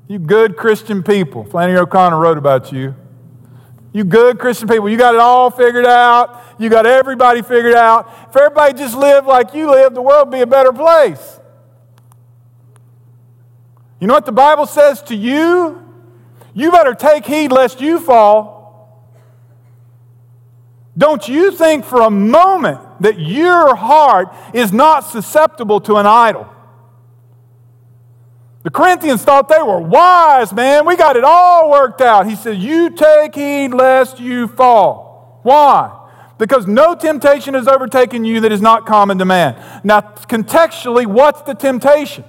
You 0.07 0.19
good 0.19 0.55
Christian 0.57 1.01
people. 1.01 1.43
Flannery 1.43 1.77
O'Connor 1.77 2.19
wrote 2.19 2.37
about 2.37 2.71
you. 2.71 2.95
You 3.93 4.03
good 4.03 4.39
Christian 4.39 4.67
people. 4.67 4.89
You 4.89 4.97
got 4.97 5.15
it 5.15 5.21
all 5.21 5.49
figured 5.49 5.85
out. 5.85 6.41
You 6.59 6.69
got 6.69 6.85
everybody 6.85 7.41
figured 7.41 7.73
out. 7.73 8.11
If 8.29 8.35
everybody 8.35 8.73
just 8.73 8.95
lived 8.95 9.27
like 9.27 9.53
you 9.53 9.69
live, 9.69 9.93
the 9.93 10.01
world 10.01 10.27
would 10.27 10.35
be 10.35 10.41
a 10.41 10.47
better 10.47 10.73
place. 10.73 11.39
You 14.03 14.07
know 14.07 14.15
what 14.15 14.25
the 14.25 14.33
Bible 14.33 14.65
says 14.65 15.01
to 15.03 15.15
you? 15.15 15.81
You 16.53 16.71
better 16.71 16.93
take 16.93 17.25
heed 17.25 17.53
lest 17.53 17.79
you 17.79 18.01
fall. 18.01 19.01
Don't 20.97 21.25
you 21.25 21.51
think 21.51 21.85
for 21.85 22.01
a 22.01 22.09
moment 22.09 22.81
that 22.99 23.17
your 23.17 23.77
heart 23.77 24.35
is 24.53 24.73
not 24.73 25.05
susceptible 25.05 25.79
to 25.79 25.95
an 25.95 26.05
idol? 26.05 26.49
The 28.63 28.71
Corinthians 28.71 29.23
thought 29.23 29.47
they 29.47 29.63
were 29.63 29.79
wise, 29.79 30.51
man. 30.51 30.85
We 30.85 30.97
got 30.97 31.15
it 31.15 31.23
all 31.23 31.71
worked 31.71 32.01
out. 32.01 32.27
He 32.27 32.35
said, 32.35 32.57
You 32.57 32.89
take 32.89 33.33
heed 33.33 33.69
lest 33.69 34.19
you 34.19 34.49
fall. 34.49 35.39
Why? 35.43 35.97
Because 36.37 36.67
no 36.67 36.93
temptation 36.93 37.53
has 37.53 37.69
overtaken 37.69 38.25
you 38.25 38.41
that 38.41 38.51
is 38.51 38.61
not 38.61 38.85
common 38.85 39.17
to 39.19 39.23
man. 39.23 39.55
Now, 39.85 40.01
contextually, 40.01 41.05
what's 41.05 41.43
the 41.43 41.53
temptation? 41.53 42.25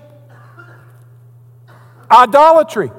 Idolatry. 2.11 2.91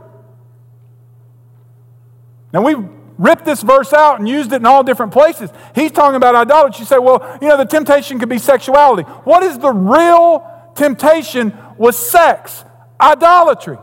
Now, 2.54 2.62
we 2.62 2.76
ripped 3.18 3.46
this 3.46 3.62
verse 3.62 3.94
out 3.94 4.20
and 4.20 4.28
used 4.28 4.52
it 4.52 4.58
in 4.58 4.66
all 4.66 4.84
different 4.84 5.12
places. 5.12 5.50
He's 5.74 5.92
talking 5.92 6.16
about 6.16 6.36
idolatry. 6.36 6.82
You 6.82 6.86
say, 6.86 7.00
well, 7.00 7.38
you 7.42 7.48
know, 7.48 7.58
the 7.58 7.66
temptation 7.66 8.20
could 8.20 8.30
be 8.30 8.40
sexuality. 8.40 9.04
What 9.24 9.44
is 9.44 9.58
the 9.58 9.72
real 9.72 10.46
temptation 10.76 11.58
with 11.78 11.96
sex? 11.96 12.64
Idolatry. 13.00 13.78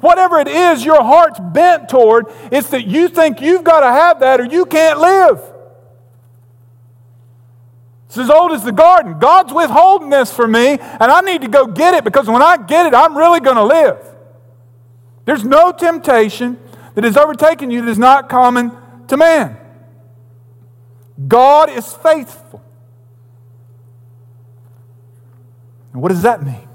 Whatever 0.00 0.38
it 0.38 0.48
is 0.48 0.84
your 0.84 1.02
heart's 1.02 1.38
bent 1.52 1.88
toward, 1.88 2.26
it's 2.50 2.70
that 2.70 2.86
you 2.86 3.08
think 3.08 3.40
you've 3.42 3.64
got 3.64 3.80
to 3.80 3.86
have 3.86 4.20
that 4.20 4.40
or 4.40 4.44
you 4.44 4.64
can't 4.64 4.98
live. 4.98 5.49
It's 8.10 8.18
as 8.18 8.28
old 8.28 8.50
as 8.50 8.64
the 8.64 8.72
garden. 8.72 9.20
God's 9.20 9.52
withholding 9.52 10.10
this 10.10 10.34
for 10.34 10.48
me, 10.48 10.70
and 10.80 11.00
I 11.00 11.20
need 11.20 11.42
to 11.42 11.48
go 11.48 11.68
get 11.68 11.94
it 11.94 12.02
because 12.02 12.26
when 12.26 12.42
I 12.42 12.56
get 12.56 12.86
it, 12.86 12.92
I'm 12.92 13.16
really 13.16 13.38
going 13.38 13.54
to 13.54 13.62
live. 13.62 14.04
There's 15.26 15.44
no 15.44 15.70
temptation 15.70 16.58
that 16.96 17.04
has 17.04 17.16
overtaken 17.16 17.70
you 17.70 17.82
that 17.82 17.88
is 17.88 18.00
not 18.00 18.28
common 18.28 18.72
to 19.06 19.16
man. 19.16 19.56
God 21.28 21.70
is 21.70 21.92
faithful. 21.92 22.64
And 25.92 26.02
what 26.02 26.08
does 26.08 26.22
that 26.22 26.42
mean? 26.42 26.68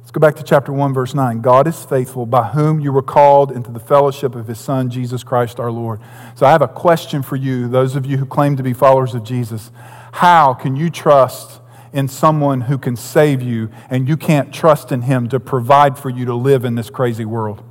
Let's 0.00 0.10
go 0.10 0.20
back 0.20 0.36
to 0.36 0.42
chapter 0.42 0.70
1, 0.70 0.92
verse 0.92 1.14
9. 1.14 1.40
God 1.40 1.66
is 1.66 1.82
faithful, 1.82 2.26
by 2.26 2.48
whom 2.48 2.78
you 2.78 2.92
were 2.92 3.00
called 3.00 3.52
into 3.52 3.70
the 3.70 3.80
fellowship 3.80 4.34
of 4.34 4.48
his 4.48 4.60
Son, 4.60 4.90
Jesus 4.90 5.24
Christ 5.24 5.58
our 5.58 5.70
Lord. 5.70 5.98
So 6.34 6.44
I 6.44 6.50
have 6.50 6.60
a 6.60 6.68
question 6.68 7.22
for 7.22 7.36
you, 7.36 7.68
those 7.68 7.96
of 7.96 8.04
you 8.04 8.18
who 8.18 8.26
claim 8.26 8.58
to 8.58 8.62
be 8.62 8.74
followers 8.74 9.14
of 9.14 9.24
Jesus. 9.24 9.70
How 10.12 10.54
can 10.54 10.76
you 10.76 10.90
trust 10.90 11.60
in 11.92 12.08
someone 12.08 12.62
who 12.62 12.78
can 12.78 12.96
save 12.96 13.42
you 13.42 13.70
and 13.88 14.08
you 14.08 14.16
can't 14.16 14.52
trust 14.52 14.92
in 14.92 15.02
him 15.02 15.28
to 15.28 15.40
provide 15.40 15.98
for 15.98 16.10
you 16.10 16.24
to 16.26 16.34
live 16.34 16.64
in 16.64 16.74
this 16.74 16.90
crazy 16.90 17.24
world? 17.24 17.62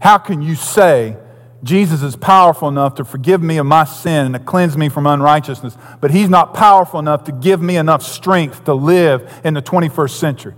How 0.00 0.18
can 0.18 0.40
you 0.42 0.54
say 0.54 1.16
Jesus 1.62 2.02
is 2.02 2.16
powerful 2.16 2.68
enough 2.68 2.94
to 2.94 3.04
forgive 3.04 3.42
me 3.42 3.58
of 3.58 3.66
my 3.66 3.84
sin 3.84 4.26
and 4.26 4.34
to 4.34 4.38
cleanse 4.38 4.76
me 4.76 4.88
from 4.88 5.06
unrighteousness, 5.06 5.76
but 6.00 6.10
he's 6.10 6.28
not 6.28 6.54
powerful 6.54 6.98
enough 6.98 7.24
to 7.24 7.32
give 7.32 7.60
me 7.60 7.76
enough 7.76 8.02
strength 8.02 8.64
to 8.64 8.74
live 8.74 9.40
in 9.44 9.52
the 9.52 9.62
21st 9.62 10.10
century? 10.10 10.54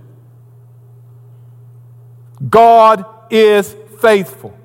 God 2.49 3.05
is 3.29 3.75
faithful. 3.99 4.57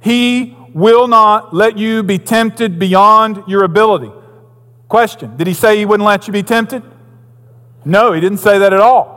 He 0.00 0.56
will 0.76 1.08
not 1.08 1.54
let 1.54 1.78
you 1.78 2.02
be 2.02 2.18
tempted 2.18 2.78
beyond 2.78 3.42
your 3.48 3.64
ability. 3.64 4.12
Question 4.88 5.34
Did 5.38 5.46
he 5.46 5.54
say 5.54 5.78
he 5.78 5.86
wouldn't 5.86 6.06
let 6.06 6.26
you 6.26 6.34
be 6.34 6.42
tempted? 6.42 6.82
No, 7.86 8.12
he 8.12 8.20
didn't 8.20 8.38
say 8.38 8.58
that 8.58 8.74
at 8.74 8.80
all. 8.80 9.16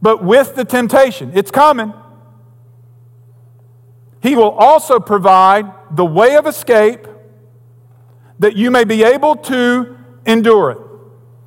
But 0.00 0.22
with 0.22 0.54
the 0.54 0.64
temptation, 0.64 1.32
it's 1.34 1.50
coming. 1.50 1.92
He 4.22 4.36
will 4.36 4.52
also 4.52 5.00
provide 5.00 5.66
the 5.90 6.04
way 6.04 6.36
of 6.36 6.46
escape 6.46 7.08
that 8.38 8.54
you 8.54 8.70
may 8.70 8.84
be 8.84 9.02
able 9.02 9.34
to 9.36 9.98
endure 10.24 10.70
it. 10.70 10.78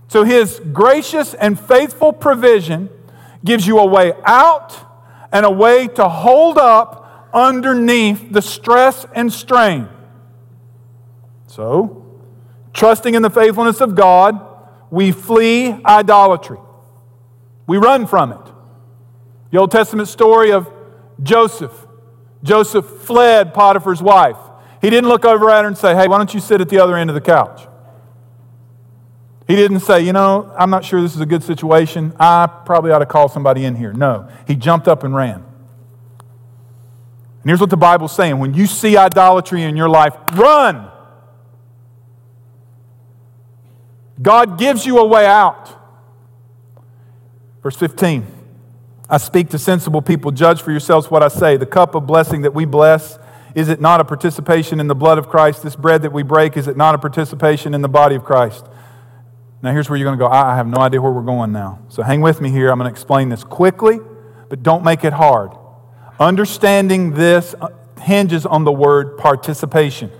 So, 0.09 0.25
His 0.25 0.59
gracious 0.73 1.33
and 1.35 1.57
faithful 1.57 2.11
provision 2.11 2.89
gives 3.45 3.65
you 3.65 3.79
a 3.79 3.85
way 3.85 4.11
out 4.25 4.75
and 5.31 5.45
a 5.45 5.51
way 5.51 5.87
to 5.87 6.09
hold 6.09 6.57
up 6.57 7.04
underneath 7.35 8.31
the 8.31 8.41
stress 8.41 9.05
and 9.13 9.31
strain. 9.31 9.87
So, 11.47 12.19
trusting 12.73 13.13
in 13.13 13.21
the 13.21 13.29
faithfulness 13.29 13.81
of 13.81 13.93
God, 13.93 14.39
we 14.89 15.11
flee 15.11 15.71
idolatry. 15.85 16.57
We 17.67 17.77
run 17.77 18.07
from 18.07 18.31
it. 18.31 18.53
The 19.51 19.59
Old 19.59 19.71
Testament 19.71 20.07
story 20.07 20.51
of 20.51 20.71
Joseph 21.21 21.85
Joseph 22.45 22.85
fled 22.85 23.53
Potiphar's 23.53 24.01
wife. 24.01 24.37
He 24.79 24.89
didn't 24.91 25.09
look 25.09 25.25
over 25.25 25.49
at 25.49 25.63
her 25.63 25.67
and 25.67 25.77
say, 25.77 25.95
Hey, 25.95 26.07
why 26.07 26.17
don't 26.17 26.33
you 26.33 26.39
sit 26.39 26.61
at 26.61 26.69
the 26.69 26.79
other 26.79 26.95
end 26.95 27.09
of 27.09 27.15
the 27.15 27.21
couch? 27.21 27.67
He 29.47 29.55
didn't 29.55 29.79
say, 29.79 30.01
You 30.01 30.13
know, 30.13 30.53
I'm 30.57 30.69
not 30.69 30.85
sure 30.85 31.01
this 31.01 31.15
is 31.15 31.21
a 31.21 31.25
good 31.25 31.43
situation. 31.43 32.13
I 32.19 32.45
probably 32.45 32.91
ought 32.91 32.99
to 32.99 33.05
call 33.05 33.27
somebody 33.27 33.65
in 33.65 33.75
here. 33.75 33.93
No. 33.93 34.29
He 34.47 34.55
jumped 34.55 34.87
up 34.87 35.03
and 35.03 35.15
ran. 35.15 35.43
And 37.45 37.51
here's 37.51 37.61
what 37.61 37.69
the 37.69 37.77
Bible's 37.77 38.11
saying 38.11 38.39
when 38.39 38.55
you 38.55 38.65
see 38.65 38.97
idolatry 38.97 39.61
in 39.61 39.77
your 39.77 39.87
life, 39.87 40.15
run. 40.33 40.89
God 44.19 44.57
gives 44.57 44.83
you 44.83 44.97
a 44.97 45.05
way 45.05 45.27
out. 45.27 45.69
Verse 47.61 47.75
15. 47.75 48.25
I 49.07 49.19
speak 49.19 49.49
to 49.49 49.59
sensible 49.59 50.01
people. 50.01 50.31
Judge 50.31 50.63
for 50.63 50.71
yourselves 50.71 51.11
what 51.11 51.21
I 51.21 51.27
say. 51.27 51.55
The 51.55 51.67
cup 51.67 51.93
of 51.93 52.07
blessing 52.07 52.41
that 52.41 52.55
we 52.55 52.65
bless, 52.65 53.19
is 53.53 53.69
it 53.69 53.79
not 53.79 54.01
a 54.01 54.05
participation 54.05 54.79
in 54.79 54.87
the 54.87 54.95
blood 54.95 55.19
of 55.19 55.29
Christ? 55.29 55.61
This 55.61 55.75
bread 55.75 56.01
that 56.01 56.11
we 56.11 56.23
break, 56.23 56.57
is 56.57 56.67
it 56.67 56.75
not 56.75 56.95
a 56.95 56.97
participation 56.97 57.75
in 57.75 57.83
the 57.83 57.87
body 57.87 58.15
of 58.15 58.23
Christ? 58.23 58.65
Now, 59.61 59.71
here's 59.71 59.87
where 59.87 59.99
you're 59.99 60.07
going 60.07 60.17
to 60.17 60.25
go. 60.25 60.31
I 60.31 60.55
have 60.55 60.65
no 60.65 60.79
idea 60.79 60.99
where 60.99 61.11
we're 61.11 61.21
going 61.21 61.51
now. 61.51 61.81
So 61.89 62.01
hang 62.01 62.21
with 62.21 62.41
me 62.41 62.49
here. 62.49 62.71
I'm 62.71 62.79
going 62.79 62.89
to 62.89 62.91
explain 62.91 63.29
this 63.29 63.43
quickly, 63.43 63.99
but 64.49 64.63
don't 64.63 64.83
make 64.83 65.03
it 65.03 65.13
hard. 65.13 65.51
Understanding 66.19 67.13
this 67.13 67.55
uh, 67.59 67.69
hinges 67.99 68.45
on 68.45 68.63
the 68.63 68.71
word 68.71 69.17
participation. 69.17 70.11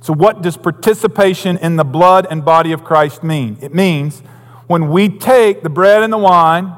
So, 0.00 0.12
what 0.12 0.42
does 0.42 0.56
participation 0.56 1.56
in 1.58 1.76
the 1.76 1.84
blood 1.84 2.26
and 2.28 2.44
body 2.44 2.72
of 2.72 2.84
Christ 2.84 3.22
mean? 3.22 3.58
It 3.60 3.74
means 3.74 4.22
When 4.66 4.90
we 4.90 5.08
take 5.08 5.62
the 5.62 5.70
bread 5.70 6.02
and 6.02 6.12
the 6.12 6.18
wine, 6.18 6.74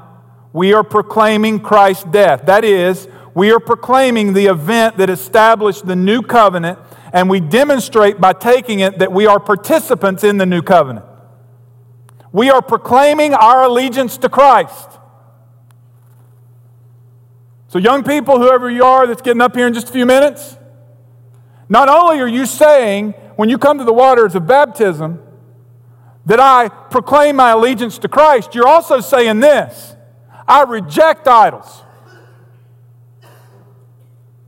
we 0.52 0.72
are 0.72 0.82
proclaiming 0.82 1.60
Christ's 1.60 2.04
death. 2.04 2.46
That 2.46 2.64
is, 2.64 3.08
we 3.34 3.52
are 3.52 3.60
proclaiming 3.60 4.32
the 4.32 4.46
event 4.46 4.96
that 4.96 5.10
established 5.10 5.86
the 5.86 5.94
new 5.94 6.22
covenant, 6.22 6.78
and 7.12 7.30
we 7.30 7.40
demonstrate 7.40 8.20
by 8.20 8.32
taking 8.32 8.80
it 8.80 8.98
that 8.98 9.12
we 9.12 9.26
are 9.26 9.38
participants 9.38 10.24
in 10.24 10.38
the 10.38 10.46
new 10.46 10.62
covenant. 10.62 11.04
We 12.32 12.50
are 12.50 12.62
proclaiming 12.62 13.34
our 13.34 13.64
allegiance 13.64 14.16
to 14.18 14.28
Christ. 14.28 14.95
So, 17.68 17.79
young 17.79 18.05
people, 18.05 18.38
whoever 18.38 18.70
you 18.70 18.85
are 18.85 19.07
that's 19.07 19.22
getting 19.22 19.42
up 19.42 19.57
here 19.57 19.66
in 19.66 19.74
just 19.74 19.88
a 19.88 19.92
few 19.92 20.07
minutes, 20.07 20.57
not 21.68 21.88
only 21.88 22.20
are 22.20 22.29
you 22.29 22.46
saying, 22.46 23.12
when 23.35 23.48
you 23.48 23.59
come 23.59 23.79
to 23.79 23.85
the 23.85 23.92
waters 23.92 24.35
of 24.35 24.46
baptism, 24.46 25.20
that 26.26 26.40
I 26.40 26.68
proclaim 26.68 27.37
my 27.37 27.50
allegiance 27.50 27.98
to 27.98 28.09
Christ, 28.09 28.55
you're 28.55 28.66
also 28.66 29.00
saying 29.00 29.40
this 29.40 29.96
I 30.46 30.62
reject 30.62 31.26
idols. 31.26 31.83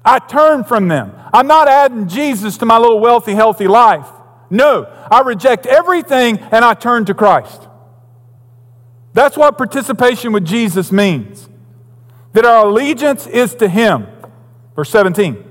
I 0.04 0.18
turn 0.20 0.64
from 0.64 0.88
them. 0.88 1.12
I'm 1.34 1.46
not 1.46 1.68
adding 1.68 2.08
Jesus 2.08 2.56
to 2.58 2.66
my 2.66 2.78
little 2.78 3.00
wealthy, 3.00 3.34
healthy 3.34 3.68
life. 3.68 4.06
No, 4.48 4.84
I 5.10 5.20
reject 5.20 5.66
everything 5.66 6.38
and 6.38 6.64
I 6.64 6.74
turn 6.74 7.04
to 7.06 7.14
Christ. 7.14 7.68
That's 9.12 9.36
what 9.36 9.58
participation 9.58 10.32
with 10.32 10.46
Jesus 10.46 10.90
means. 10.90 11.48
That 12.38 12.44
our 12.44 12.68
allegiance 12.68 13.26
is 13.26 13.56
to 13.56 13.68
Him. 13.68 14.06
Verse 14.76 14.90
17. 14.90 15.44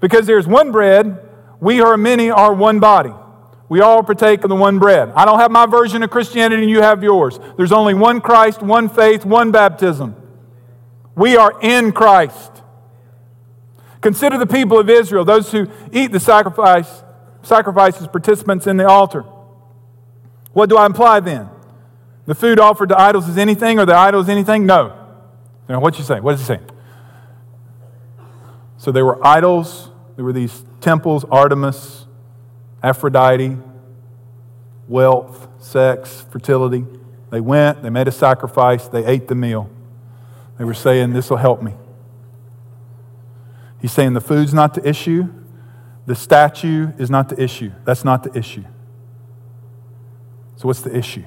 Because 0.00 0.26
there's 0.26 0.46
one 0.46 0.72
bread, 0.72 1.18
we 1.60 1.82
are 1.82 1.98
many 1.98 2.30
are 2.30 2.54
one 2.54 2.80
body. 2.80 3.12
We 3.68 3.82
all 3.82 4.02
partake 4.02 4.42
of 4.42 4.48
the 4.48 4.56
one 4.56 4.78
bread. 4.78 5.12
I 5.14 5.26
don't 5.26 5.38
have 5.38 5.50
my 5.50 5.66
version 5.66 6.02
of 6.02 6.08
Christianity 6.08 6.62
and 6.62 6.70
you 6.70 6.80
have 6.80 7.02
yours. 7.02 7.38
There's 7.58 7.72
only 7.72 7.92
one 7.92 8.22
Christ, 8.22 8.62
one 8.62 8.88
faith, 8.88 9.26
one 9.26 9.50
baptism. 9.50 10.16
We 11.14 11.36
are 11.36 11.60
in 11.60 11.92
Christ. 11.92 12.62
Consider 14.00 14.38
the 14.38 14.46
people 14.46 14.78
of 14.78 14.88
Israel, 14.88 15.26
those 15.26 15.52
who 15.52 15.66
eat 15.92 16.10
the 16.10 16.20
sacrifice, 16.20 17.02
sacrifices, 17.42 18.06
participants 18.06 18.66
in 18.66 18.78
the 18.78 18.88
altar. 18.88 19.26
What 20.54 20.70
do 20.70 20.78
I 20.78 20.86
imply 20.86 21.20
then? 21.20 21.50
The 22.24 22.34
food 22.34 22.58
offered 22.58 22.88
to 22.88 22.98
idols 22.98 23.28
is 23.28 23.36
anything, 23.36 23.78
or 23.78 23.84
the 23.84 23.94
idol 23.94 24.22
is 24.22 24.30
anything? 24.30 24.64
No. 24.64 24.99
Now, 25.70 25.78
what 25.78 25.96
you 25.98 26.04
say? 26.04 26.18
What 26.18 26.32
does 26.32 26.40
it 26.40 26.46
say? 26.46 26.60
So 28.76 28.90
there 28.90 29.04
were 29.04 29.24
idols, 29.24 29.90
there 30.16 30.24
were 30.24 30.32
these 30.32 30.64
temples, 30.80 31.24
Artemis, 31.30 32.06
Aphrodite, 32.82 33.56
wealth, 34.88 35.46
sex, 35.58 36.26
fertility. 36.28 36.84
They 37.30 37.40
went, 37.40 37.84
they 37.84 37.90
made 37.90 38.08
a 38.08 38.12
sacrifice, 38.12 38.88
they 38.88 39.06
ate 39.06 39.28
the 39.28 39.36
meal. 39.36 39.70
They 40.58 40.64
were 40.64 40.74
saying, 40.74 41.12
This 41.12 41.30
will 41.30 41.36
help 41.36 41.62
me. 41.62 41.74
He's 43.80 43.92
saying 43.92 44.14
the 44.14 44.20
food's 44.20 44.52
not 44.52 44.74
the 44.74 44.86
issue, 44.88 45.28
the 46.04 46.16
statue 46.16 46.88
is 46.98 47.10
not 47.10 47.28
the 47.28 47.40
issue. 47.40 47.70
That's 47.84 48.04
not 48.04 48.24
the 48.24 48.36
issue. 48.36 48.64
So, 50.56 50.66
what's 50.66 50.80
the 50.80 50.96
issue? 50.96 51.26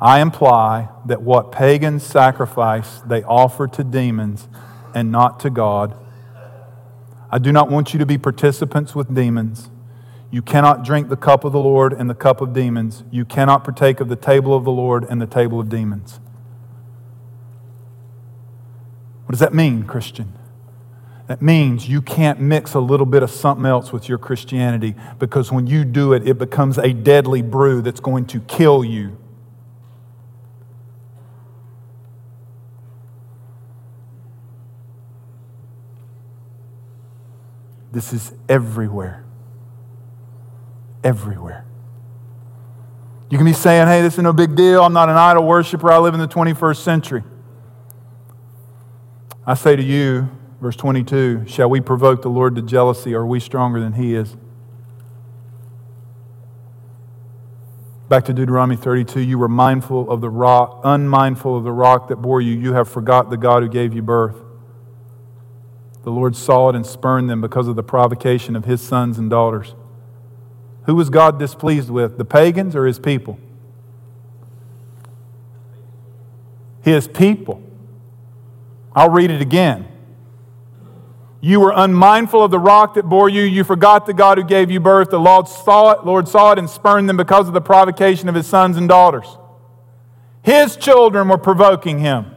I 0.00 0.20
imply 0.20 0.88
that 1.06 1.22
what 1.22 1.52
pagans 1.52 2.02
sacrifice, 2.02 3.00
they 3.00 3.22
offer 3.24 3.68
to 3.68 3.84
demons 3.84 4.48
and 4.94 5.12
not 5.12 5.38
to 5.40 5.50
God. 5.50 5.94
I 7.30 7.38
do 7.38 7.52
not 7.52 7.70
want 7.70 7.92
you 7.92 7.98
to 7.98 8.06
be 8.06 8.16
participants 8.16 8.94
with 8.94 9.14
demons. 9.14 9.70
You 10.30 10.42
cannot 10.42 10.84
drink 10.84 11.08
the 11.08 11.16
cup 11.16 11.44
of 11.44 11.52
the 11.52 11.60
Lord 11.60 11.92
and 11.92 12.08
the 12.08 12.14
cup 12.14 12.40
of 12.40 12.52
demons. 12.52 13.04
You 13.10 13.24
cannot 13.24 13.62
partake 13.62 14.00
of 14.00 14.08
the 14.08 14.16
table 14.16 14.54
of 14.54 14.64
the 14.64 14.70
Lord 14.70 15.04
and 15.04 15.20
the 15.20 15.26
table 15.26 15.60
of 15.60 15.68
demons. 15.68 16.18
What 19.26 19.32
does 19.32 19.40
that 19.40 19.54
mean, 19.54 19.84
Christian? 19.84 20.32
That 21.26 21.42
means 21.42 21.88
you 21.88 22.02
can't 22.02 22.40
mix 22.40 22.74
a 22.74 22.80
little 22.80 23.06
bit 23.06 23.22
of 23.22 23.30
something 23.30 23.66
else 23.66 23.92
with 23.92 24.08
your 24.08 24.18
Christianity 24.18 24.96
because 25.20 25.52
when 25.52 25.68
you 25.68 25.84
do 25.84 26.12
it, 26.12 26.26
it 26.26 26.38
becomes 26.38 26.78
a 26.78 26.92
deadly 26.92 27.42
brew 27.42 27.82
that's 27.82 28.00
going 28.00 28.26
to 28.26 28.40
kill 28.40 28.82
you. 28.84 29.16
This 37.92 38.12
is 38.12 38.32
everywhere 38.48 39.24
everywhere. 41.02 41.64
You 43.30 43.38
can 43.38 43.44
be 43.44 43.52
saying, 43.52 43.86
hey, 43.86 44.02
this 44.02 44.14
is 44.14 44.22
no 44.22 44.32
big 44.32 44.56
deal. 44.56 44.82
I'm 44.82 44.92
not 44.92 45.08
an 45.08 45.16
idol 45.16 45.46
worshiper. 45.46 45.90
I 45.90 45.98
live 45.98 46.14
in 46.14 46.20
the 46.20 46.28
21st 46.28 46.76
century. 46.78 47.22
I 49.46 49.54
say 49.54 49.76
to 49.76 49.82
you, 49.82 50.28
verse 50.60 50.76
22, 50.76 51.46
shall 51.46 51.70
we 51.70 51.80
provoke 51.80 52.22
the 52.22 52.28
Lord 52.28 52.56
to 52.56 52.62
jealousy? 52.62 53.14
Or 53.14 53.20
are 53.22 53.26
we 53.26 53.40
stronger 53.40 53.80
than 53.80 53.94
he 53.94 54.14
is? 54.14 54.36
Back 58.08 58.24
to 58.24 58.32
Deuteronomy 58.32 58.74
32, 58.74 59.20
you 59.20 59.38
were 59.38 59.48
mindful 59.48 60.10
of 60.10 60.20
the 60.20 60.28
rock, 60.28 60.80
unmindful 60.82 61.56
of 61.56 61.62
the 61.62 61.70
rock 61.70 62.08
that 62.08 62.16
bore 62.16 62.40
you. 62.40 62.58
You 62.58 62.72
have 62.72 62.88
forgot 62.88 63.30
the 63.30 63.36
God 63.36 63.62
who 63.62 63.68
gave 63.68 63.94
you 63.94 64.02
birth. 64.02 64.34
The 66.10 66.16
Lord 66.16 66.34
saw 66.34 66.70
it 66.70 66.74
and 66.74 66.84
spurned 66.84 67.30
them 67.30 67.40
because 67.40 67.68
of 67.68 67.76
the 67.76 67.84
provocation 67.84 68.56
of 68.56 68.64
his 68.64 68.82
sons 68.82 69.16
and 69.16 69.30
daughters. 69.30 69.76
Who 70.86 70.96
was 70.96 71.08
God 71.08 71.38
displeased 71.38 71.88
with, 71.88 72.18
the 72.18 72.24
pagans 72.24 72.74
or 72.74 72.84
his 72.84 72.98
people? 72.98 73.38
His 76.82 77.06
people. 77.06 77.62
I'll 78.92 79.10
read 79.10 79.30
it 79.30 79.40
again. 79.40 79.86
You 81.40 81.60
were 81.60 81.72
unmindful 81.76 82.42
of 82.42 82.50
the 82.50 82.58
rock 82.58 82.94
that 82.94 83.04
bore 83.04 83.28
you. 83.28 83.44
You 83.44 83.62
forgot 83.62 84.04
the 84.04 84.12
God 84.12 84.36
who 84.36 84.42
gave 84.42 84.68
you 84.68 84.80
birth. 84.80 85.10
The 85.10 85.20
Lord 85.20 85.46
saw 85.46 85.92
it, 85.92 86.04
Lord 86.04 86.26
saw 86.26 86.50
it 86.50 86.58
and 86.58 86.68
spurned 86.68 87.08
them 87.08 87.18
because 87.18 87.46
of 87.46 87.54
the 87.54 87.60
provocation 87.60 88.28
of 88.28 88.34
his 88.34 88.48
sons 88.48 88.76
and 88.76 88.88
daughters. 88.88 89.38
His 90.42 90.76
children 90.76 91.28
were 91.28 91.38
provoking 91.38 92.00
him. 92.00 92.34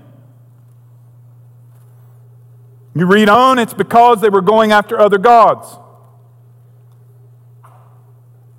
You 2.95 3.06
read 3.06 3.29
on, 3.29 3.58
it's 3.58 3.73
because 3.73 4.21
they 4.21 4.29
were 4.29 4.41
going 4.41 4.71
after 4.71 4.99
other 4.99 5.17
gods. 5.17 5.77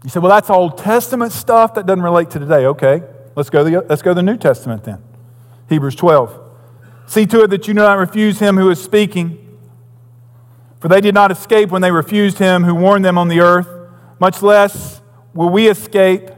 You 0.03 0.11
say, 0.11 0.21
well, 0.21 0.31
that's 0.31 0.51
Old 0.51 0.77
Testament 0.77 1.33
stuff. 1.33 1.75
That 1.75 1.87
doesn't 1.87 2.03
relate 2.03 2.31
to 2.31 2.39
today. 2.39 2.67
Okay, 2.67 3.03
let's 3.37 3.49
go, 3.49 3.65
the, 3.65 3.85
let's 3.89 4.03
go 4.03 4.11
to 4.11 4.15
the 4.15 4.23
New 4.23 4.37
Testament 4.37 4.85
then. 4.85 5.03
Hebrews 5.69 5.95
12. 5.95 6.41
See 7.07 7.27
to 7.27 7.45
it 7.45 7.51
that 7.51 7.69
you 7.69 7.75
do 7.75 7.81
not 7.81 7.99
refuse 7.99 8.39
him 8.39 8.57
who 8.57 8.71
is 8.71 8.83
speaking. 8.83 9.41
For 10.81 10.89
they 10.89 11.01
did 11.01 11.15
not 11.15 11.31
escape 11.31 11.71
when 11.71 11.81
they 11.81 11.91
refused 11.91 12.39
him 12.39 12.65
who 12.65 12.75
warned 12.75 13.05
them 13.05 13.17
on 13.17 13.29
the 13.29 13.41
earth. 13.41 13.69
Much 14.19 14.43
less 14.43 15.01
will 15.33 15.49
we 15.49 15.69
escape 15.69 16.31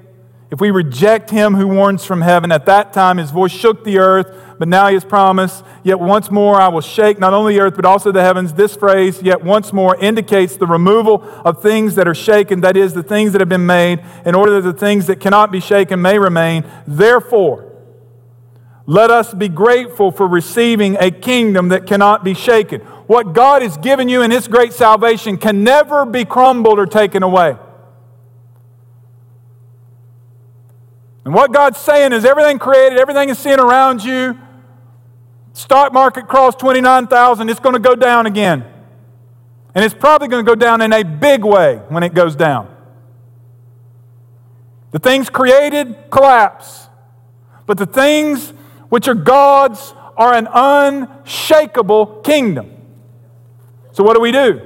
if 0.50 0.60
we 0.60 0.70
reject 0.70 1.30
him 1.30 1.54
who 1.54 1.66
warns 1.66 2.04
from 2.04 2.20
heaven. 2.20 2.52
At 2.52 2.66
that 2.66 2.92
time 2.92 3.16
his 3.18 3.32
voice 3.32 3.50
shook 3.50 3.84
the 3.84 3.98
earth 3.98 4.32
but 4.58 4.68
now 4.68 4.88
he 4.88 4.94
has 4.94 5.04
promised, 5.04 5.64
Yet 5.82 6.00
once 6.00 6.30
more 6.30 6.60
I 6.60 6.68
will 6.68 6.80
shake 6.80 7.18
not 7.18 7.32
only 7.32 7.54
the 7.54 7.60
earth, 7.60 7.76
but 7.76 7.84
also 7.84 8.10
the 8.10 8.22
heavens. 8.22 8.54
This 8.54 8.74
phrase, 8.74 9.22
yet 9.22 9.44
once 9.44 9.72
more, 9.72 9.96
indicates 9.96 10.56
the 10.56 10.66
removal 10.66 11.22
of 11.44 11.62
things 11.62 11.94
that 11.94 12.08
are 12.08 12.14
shaken, 12.14 12.60
that 12.62 12.76
is, 12.76 12.92
the 12.92 13.02
things 13.02 13.32
that 13.32 13.40
have 13.40 13.48
been 13.48 13.66
made, 13.66 14.02
in 14.24 14.34
order 14.34 14.60
that 14.60 14.72
the 14.72 14.78
things 14.78 15.06
that 15.06 15.20
cannot 15.20 15.52
be 15.52 15.60
shaken 15.60 16.02
may 16.02 16.18
remain. 16.18 16.64
Therefore, 16.86 17.72
let 18.86 19.10
us 19.10 19.34
be 19.34 19.48
grateful 19.48 20.10
for 20.10 20.26
receiving 20.26 20.96
a 20.98 21.10
kingdom 21.10 21.68
that 21.68 21.86
cannot 21.86 22.24
be 22.24 22.34
shaken. 22.34 22.80
What 23.06 23.32
God 23.32 23.62
has 23.62 23.76
given 23.76 24.08
you 24.08 24.22
in 24.22 24.30
His 24.30 24.48
great 24.48 24.72
salvation 24.72 25.38
can 25.38 25.62
never 25.64 26.06
be 26.06 26.24
crumbled 26.24 26.78
or 26.78 26.86
taken 26.86 27.22
away. 27.22 27.56
And 31.24 31.34
what 31.34 31.52
God's 31.52 31.78
saying 31.78 32.12
is 32.12 32.24
everything 32.24 32.60
created, 32.60 33.00
everything 33.00 33.28
is 33.28 33.38
seen 33.38 33.58
around 33.58 34.04
you, 34.04 34.38
Stock 35.56 35.90
market 35.90 36.28
crossed 36.28 36.58
29,000, 36.58 37.48
it's 37.48 37.60
going 37.60 37.72
to 37.72 37.78
go 37.78 37.94
down 37.94 38.26
again. 38.26 38.62
And 39.74 39.82
it's 39.82 39.94
probably 39.94 40.28
going 40.28 40.44
to 40.44 40.48
go 40.48 40.54
down 40.54 40.82
in 40.82 40.92
a 40.92 41.02
big 41.02 41.46
way 41.46 41.76
when 41.88 42.02
it 42.02 42.12
goes 42.12 42.36
down. 42.36 42.68
The 44.90 44.98
things 44.98 45.30
created 45.30 46.10
collapse, 46.10 46.90
but 47.64 47.78
the 47.78 47.86
things 47.86 48.50
which 48.90 49.08
are 49.08 49.14
God's 49.14 49.94
are 50.18 50.34
an 50.34 50.46
unshakable 50.52 52.20
kingdom. 52.20 52.76
So, 53.92 54.04
what 54.04 54.14
do 54.14 54.20
we 54.20 54.32
do? 54.32 54.60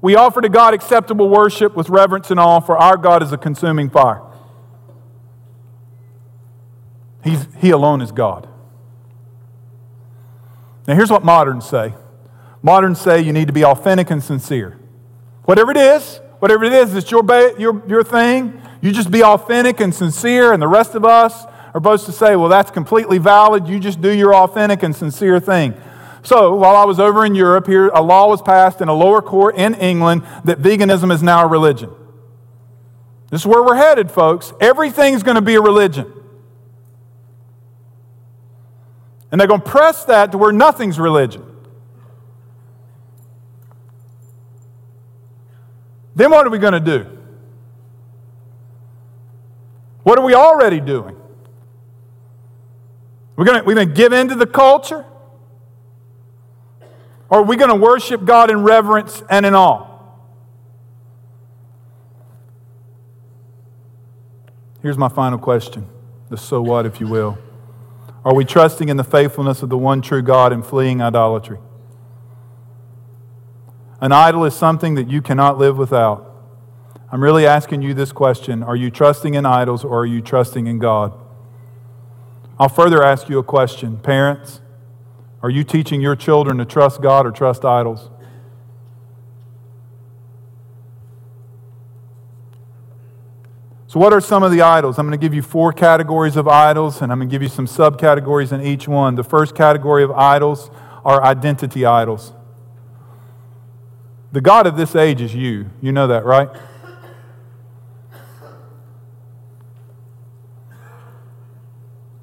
We 0.00 0.16
offer 0.16 0.40
to 0.40 0.48
God 0.48 0.74
acceptable 0.74 1.28
worship 1.28 1.76
with 1.76 1.88
reverence 1.88 2.32
and 2.32 2.40
awe, 2.40 2.58
for 2.58 2.76
our 2.76 2.96
God 2.96 3.22
is 3.22 3.30
a 3.30 3.38
consuming 3.38 3.90
fire. 3.90 4.22
He's, 7.22 7.46
he 7.58 7.70
alone 7.70 8.02
is 8.02 8.10
God. 8.10 8.48
Now, 10.86 10.94
here's 10.94 11.10
what 11.10 11.24
moderns 11.24 11.66
say 11.66 11.94
moderns 12.62 13.00
say 13.00 13.20
you 13.20 13.32
need 13.32 13.46
to 13.46 13.52
be 13.52 13.64
authentic 13.64 14.10
and 14.10 14.22
sincere. 14.22 14.78
Whatever 15.44 15.70
it 15.70 15.76
is, 15.76 16.20
whatever 16.38 16.64
it 16.64 16.72
is, 16.72 16.94
it's 16.94 17.10
your, 17.10 17.22
ba- 17.22 17.54
your, 17.58 17.82
your 17.86 18.02
thing. 18.02 18.60
You 18.80 18.92
just 18.92 19.10
be 19.10 19.22
authentic 19.22 19.80
and 19.80 19.94
sincere, 19.94 20.52
and 20.52 20.62
the 20.62 20.68
rest 20.68 20.94
of 20.94 21.04
us 21.04 21.44
are 21.44 21.72
supposed 21.74 22.06
to 22.06 22.12
say, 22.12 22.36
well, 22.36 22.48
that's 22.48 22.70
completely 22.70 23.18
valid. 23.18 23.68
You 23.68 23.78
just 23.80 24.00
do 24.00 24.10
your 24.10 24.34
authentic 24.34 24.82
and 24.82 24.94
sincere 24.94 25.40
thing. 25.40 25.74
So, 26.22 26.54
while 26.54 26.74
I 26.74 26.84
was 26.84 26.98
over 26.98 27.26
in 27.26 27.34
Europe, 27.34 27.66
here 27.66 27.88
a 27.88 28.02
law 28.02 28.28
was 28.28 28.40
passed 28.40 28.80
in 28.80 28.88
a 28.88 28.94
lower 28.94 29.20
court 29.20 29.56
in 29.56 29.74
England 29.74 30.22
that 30.44 30.58
veganism 30.60 31.12
is 31.12 31.22
now 31.22 31.44
a 31.44 31.46
religion. 31.46 31.90
This 33.30 33.42
is 33.42 33.46
where 33.46 33.62
we're 33.62 33.76
headed, 33.76 34.10
folks. 34.10 34.54
Everything's 34.60 35.22
going 35.22 35.34
to 35.34 35.42
be 35.42 35.56
a 35.56 35.60
religion. 35.60 36.10
And 39.34 39.40
they're 39.40 39.48
going 39.48 39.62
to 39.62 39.68
press 39.68 40.04
that 40.04 40.30
to 40.30 40.38
where 40.38 40.52
nothing's 40.52 40.96
religion. 40.96 41.44
Then 46.14 46.30
what 46.30 46.46
are 46.46 46.50
we 46.50 46.58
going 46.58 46.74
to 46.74 46.78
do? 46.78 47.18
What 50.04 50.20
are 50.20 50.24
we 50.24 50.34
already 50.34 50.78
doing? 50.78 51.16
We're 53.34 53.44
going 53.44 53.58
to, 53.58 53.64
we're 53.64 53.74
going 53.74 53.88
to 53.88 53.92
give 53.92 54.12
in 54.12 54.28
to 54.28 54.36
the 54.36 54.46
culture? 54.46 55.04
Or 57.28 57.38
are 57.40 57.42
we 57.42 57.56
going 57.56 57.70
to 57.70 57.74
worship 57.74 58.24
God 58.24 58.52
in 58.52 58.62
reverence 58.62 59.20
and 59.28 59.44
in 59.44 59.56
awe? 59.56 59.98
Here's 64.80 64.96
my 64.96 65.08
final 65.08 65.40
question 65.40 65.88
the 66.30 66.36
so 66.36 66.62
what, 66.62 66.86
if 66.86 67.00
you 67.00 67.08
will. 67.08 67.36
Are 68.24 68.34
we 68.34 68.44
trusting 68.44 68.88
in 68.88 68.96
the 68.96 69.04
faithfulness 69.04 69.62
of 69.62 69.68
the 69.68 69.76
one 69.76 70.00
true 70.00 70.22
God 70.22 70.52
and 70.52 70.64
fleeing 70.64 71.02
idolatry? 71.02 71.58
An 74.00 74.12
idol 74.12 74.44
is 74.44 74.54
something 74.54 74.94
that 74.94 75.08
you 75.08 75.20
cannot 75.20 75.58
live 75.58 75.76
without. 75.76 76.30
I'm 77.12 77.22
really 77.22 77.46
asking 77.46 77.82
you 77.82 77.94
this 77.94 78.12
question 78.12 78.62
Are 78.62 78.76
you 78.76 78.90
trusting 78.90 79.34
in 79.34 79.46
idols 79.46 79.84
or 79.84 80.00
are 80.00 80.06
you 80.06 80.20
trusting 80.20 80.66
in 80.66 80.78
God? 80.78 81.12
I'll 82.58 82.68
further 82.68 83.02
ask 83.02 83.28
you 83.28 83.38
a 83.38 83.44
question. 83.44 83.98
Parents, 83.98 84.60
are 85.42 85.50
you 85.50 85.64
teaching 85.64 86.00
your 86.00 86.16
children 86.16 86.58
to 86.58 86.64
trust 86.64 87.02
God 87.02 87.26
or 87.26 87.30
trust 87.30 87.64
idols? 87.64 88.10
So, 93.94 94.00
what 94.00 94.12
are 94.12 94.20
some 94.20 94.42
of 94.42 94.50
the 94.50 94.60
idols? 94.60 94.98
I'm 94.98 95.06
going 95.06 95.16
to 95.16 95.24
give 95.24 95.34
you 95.34 95.40
four 95.40 95.72
categories 95.72 96.34
of 96.34 96.48
idols, 96.48 97.00
and 97.00 97.12
I'm 97.12 97.18
going 97.20 97.28
to 97.28 97.32
give 97.32 97.42
you 97.42 97.48
some 97.48 97.66
subcategories 97.66 98.50
in 98.50 98.60
each 98.60 98.88
one. 98.88 99.14
The 99.14 99.22
first 99.22 99.54
category 99.54 100.02
of 100.02 100.10
idols 100.10 100.68
are 101.04 101.22
identity 101.22 101.86
idols. 101.86 102.32
The 104.32 104.40
God 104.40 104.66
of 104.66 104.76
this 104.76 104.96
age 104.96 105.20
is 105.20 105.32
you. 105.32 105.70
You 105.80 105.92
know 105.92 106.08
that, 106.08 106.24
right? 106.24 106.48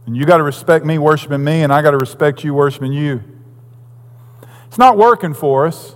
And 0.06 0.18
you 0.18 0.26
got 0.26 0.40
to 0.40 0.44
respect 0.44 0.84
me 0.84 0.98
worshiping 0.98 1.42
me, 1.42 1.64
and 1.64 1.72
I 1.72 1.82
got 1.82 1.92
to 1.92 1.98
respect 1.98 2.44
you 2.44 2.54
worshiping 2.54 2.92
you. 2.92 3.24
It's 4.68 4.78
not 4.78 4.98
working 4.98 5.34
for 5.34 5.68
us. 5.68 5.96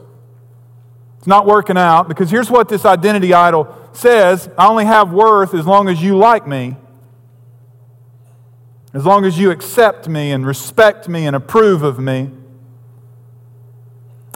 It's 1.17 1.27
not 1.27 1.45
working 1.45 1.77
out 1.77 2.07
because 2.07 2.31
here's 2.31 2.49
what 2.49 2.69
this 2.69 2.85
identity 2.85 3.33
idol 3.33 3.84
says 3.95 4.49
I 4.57 4.67
only 4.67 4.85
have 4.85 5.11
worth 5.11 5.53
as 5.53 5.65
long 5.65 5.89
as 5.89 6.01
you 6.01 6.17
like 6.17 6.47
me, 6.47 6.75
as 8.93 9.05
long 9.05 9.25
as 9.25 9.37
you 9.37 9.51
accept 9.51 10.07
me 10.07 10.31
and 10.31 10.45
respect 10.45 11.07
me 11.07 11.27
and 11.27 11.35
approve 11.35 11.83
of 11.83 11.99
me. 11.99 12.31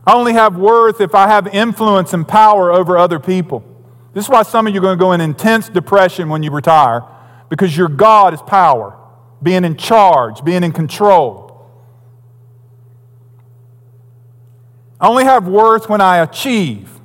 I 0.05 0.13
only 0.13 0.33
have 0.33 0.57
worth 0.57 1.01
if 1.01 1.13
I 1.13 1.27
have 1.27 1.47
influence 1.47 2.13
and 2.13 2.27
power 2.27 2.71
over 2.71 2.97
other 2.97 3.19
people. 3.19 3.63
This 4.13 4.25
is 4.25 4.29
why 4.29 4.43
some 4.43 4.65
of 4.65 4.73
you 4.73 4.79
are 4.79 4.81
going 4.81 4.97
to 4.97 5.01
go 5.01 5.11
in 5.11 5.21
intense 5.21 5.69
depression 5.69 6.29
when 6.29 6.41
you 6.41 6.51
retire, 6.51 7.03
because 7.47 7.77
your 7.77 7.87
God 7.87 8.33
is 8.33 8.41
power, 8.41 8.97
being 9.41 9.63
in 9.63 9.77
charge, 9.77 10.43
being 10.43 10.63
in 10.63 10.71
control. 10.71 11.45
I 14.99 15.07
only 15.07 15.23
have 15.23 15.47
worth 15.47 15.87
when 15.87 16.01
I 16.01 16.17
achieve. 16.17 16.98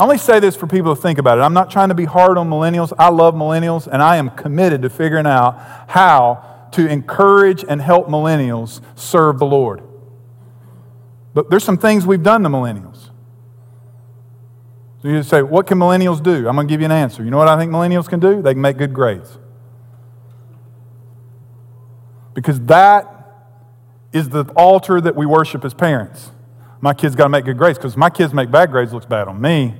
I 0.00 0.04
only 0.04 0.16
say 0.16 0.40
this 0.40 0.56
for 0.56 0.66
people 0.66 0.96
to 0.96 1.00
think 1.00 1.18
about 1.18 1.36
it. 1.36 1.42
I'm 1.42 1.52
not 1.52 1.70
trying 1.70 1.90
to 1.90 1.94
be 1.94 2.06
hard 2.06 2.38
on 2.38 2.48
millennials. 2.48 2.90
I 2.98 3.10
love 3.10 3.34
millennials, 3.34 3.86
and 3.86 4.02
I 4.02 4.16
am 4.16 4.30
committed 4.30 4.80
to 4.80 4.88
figuring 4.88 5.26
out 5.26 5.60
how 5.88 6.68
to 6.72 6.86
encourage 6.88 7.66
and 7.68 7.82
help 7.82 8.06
millennials 8.08 8.80
serve 8.98 9.38
the 9.38 9.44
Lord. 9.44 9.82
But 11.34 11.50
there's 11.50 11.64
some 11.64 11.76
things 11.76 12.06
we've 12.06 12.22
done 12.22 12.42
to 12.44 12.48
millennials. 12.48 13.10
So 15.02 15.08
you 15.08 15.22
say, 15.22 15.42
what 15.42 15.66
can 15.66 15.78
millennials 15.78 16.22
do? 16.22 16.48
I'm 16.48 16.54
going 16.54 16.66
to 16.66 16.72
give 16.72 16.80
you 16.80 16.86
an 16.86 16.92
answer. 16.92 17.22
You 17.22 17.30
know 17.30 17.36
what 17.36 17.48
I 17.48 17.58
think 17.58 17.70
millennials 17.70 18.08
can 18.08 18.20
do? 18.20 18.40
They 18.40 18.54
can 18.54 18.62
make 18.62 18.78
good 18.78 18.94
grades. 18.94 19.36
Because 22.32 22.58
that 22.62 23.34
is 24.14 24.30
the 24.30 24.44
altar 24.56 24.98
that 24.98 25.14
we 25.14 25.26
worship 25.26 25.62
as 25.62 25.74
parents. 25.74 26.30
My 26.80 26.94
kids 26.94 27.14
got 27.14 27.24
to 27.24 27.28
make 27.28 27.44
good 27.44 27.58
grades 27.58 27.76
because 27.76 27.98
my 27.98 28.08
kids 28.08 28.32
make 28.32 28.50
bad 28.50 28.70
grades 28.70 28.94
looks 28.94 29.04
bad 29.04 29.28
on 29.28 29.38
me. 29.38 29.74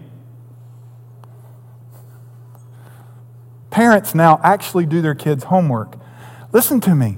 Parents 3.81 4.15
now 4.15 4.39
actually 4.45 4.85
do 4.85 5.01
their 5.01 5.15
kids' 5.15 5.45
homework. 5.45 5.97
Listen 6.53 6.83
to 6.83 6.95
me. 6.95 7.17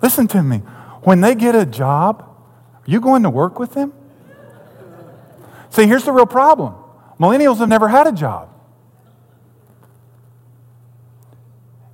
Listen 0.00 0.26
to 0.28 0.42
me. 0.42 0.60
When 1.02 1.20
they 1.20 1.34
get 1.34 1.54
a 1.54 1.66
job, 1.66 2.22
are 2.22 2.90
you 2.90 3.02
going 3.02 3.22
to 3.24 3.28
work 3.28 3.58
with 3.58 3.74
them? 3.74 3.92
See, 5.68 5.86
here's 5.86 6.04
the 6.04 6.12
real 6.12 6.24
problem 6.24 6.74
millennials 7.20 7.58
have 7.58 7.68
never 7.68 7.88
had 7.88 8.06
a 8.06 8.12
job. 8.12 8.48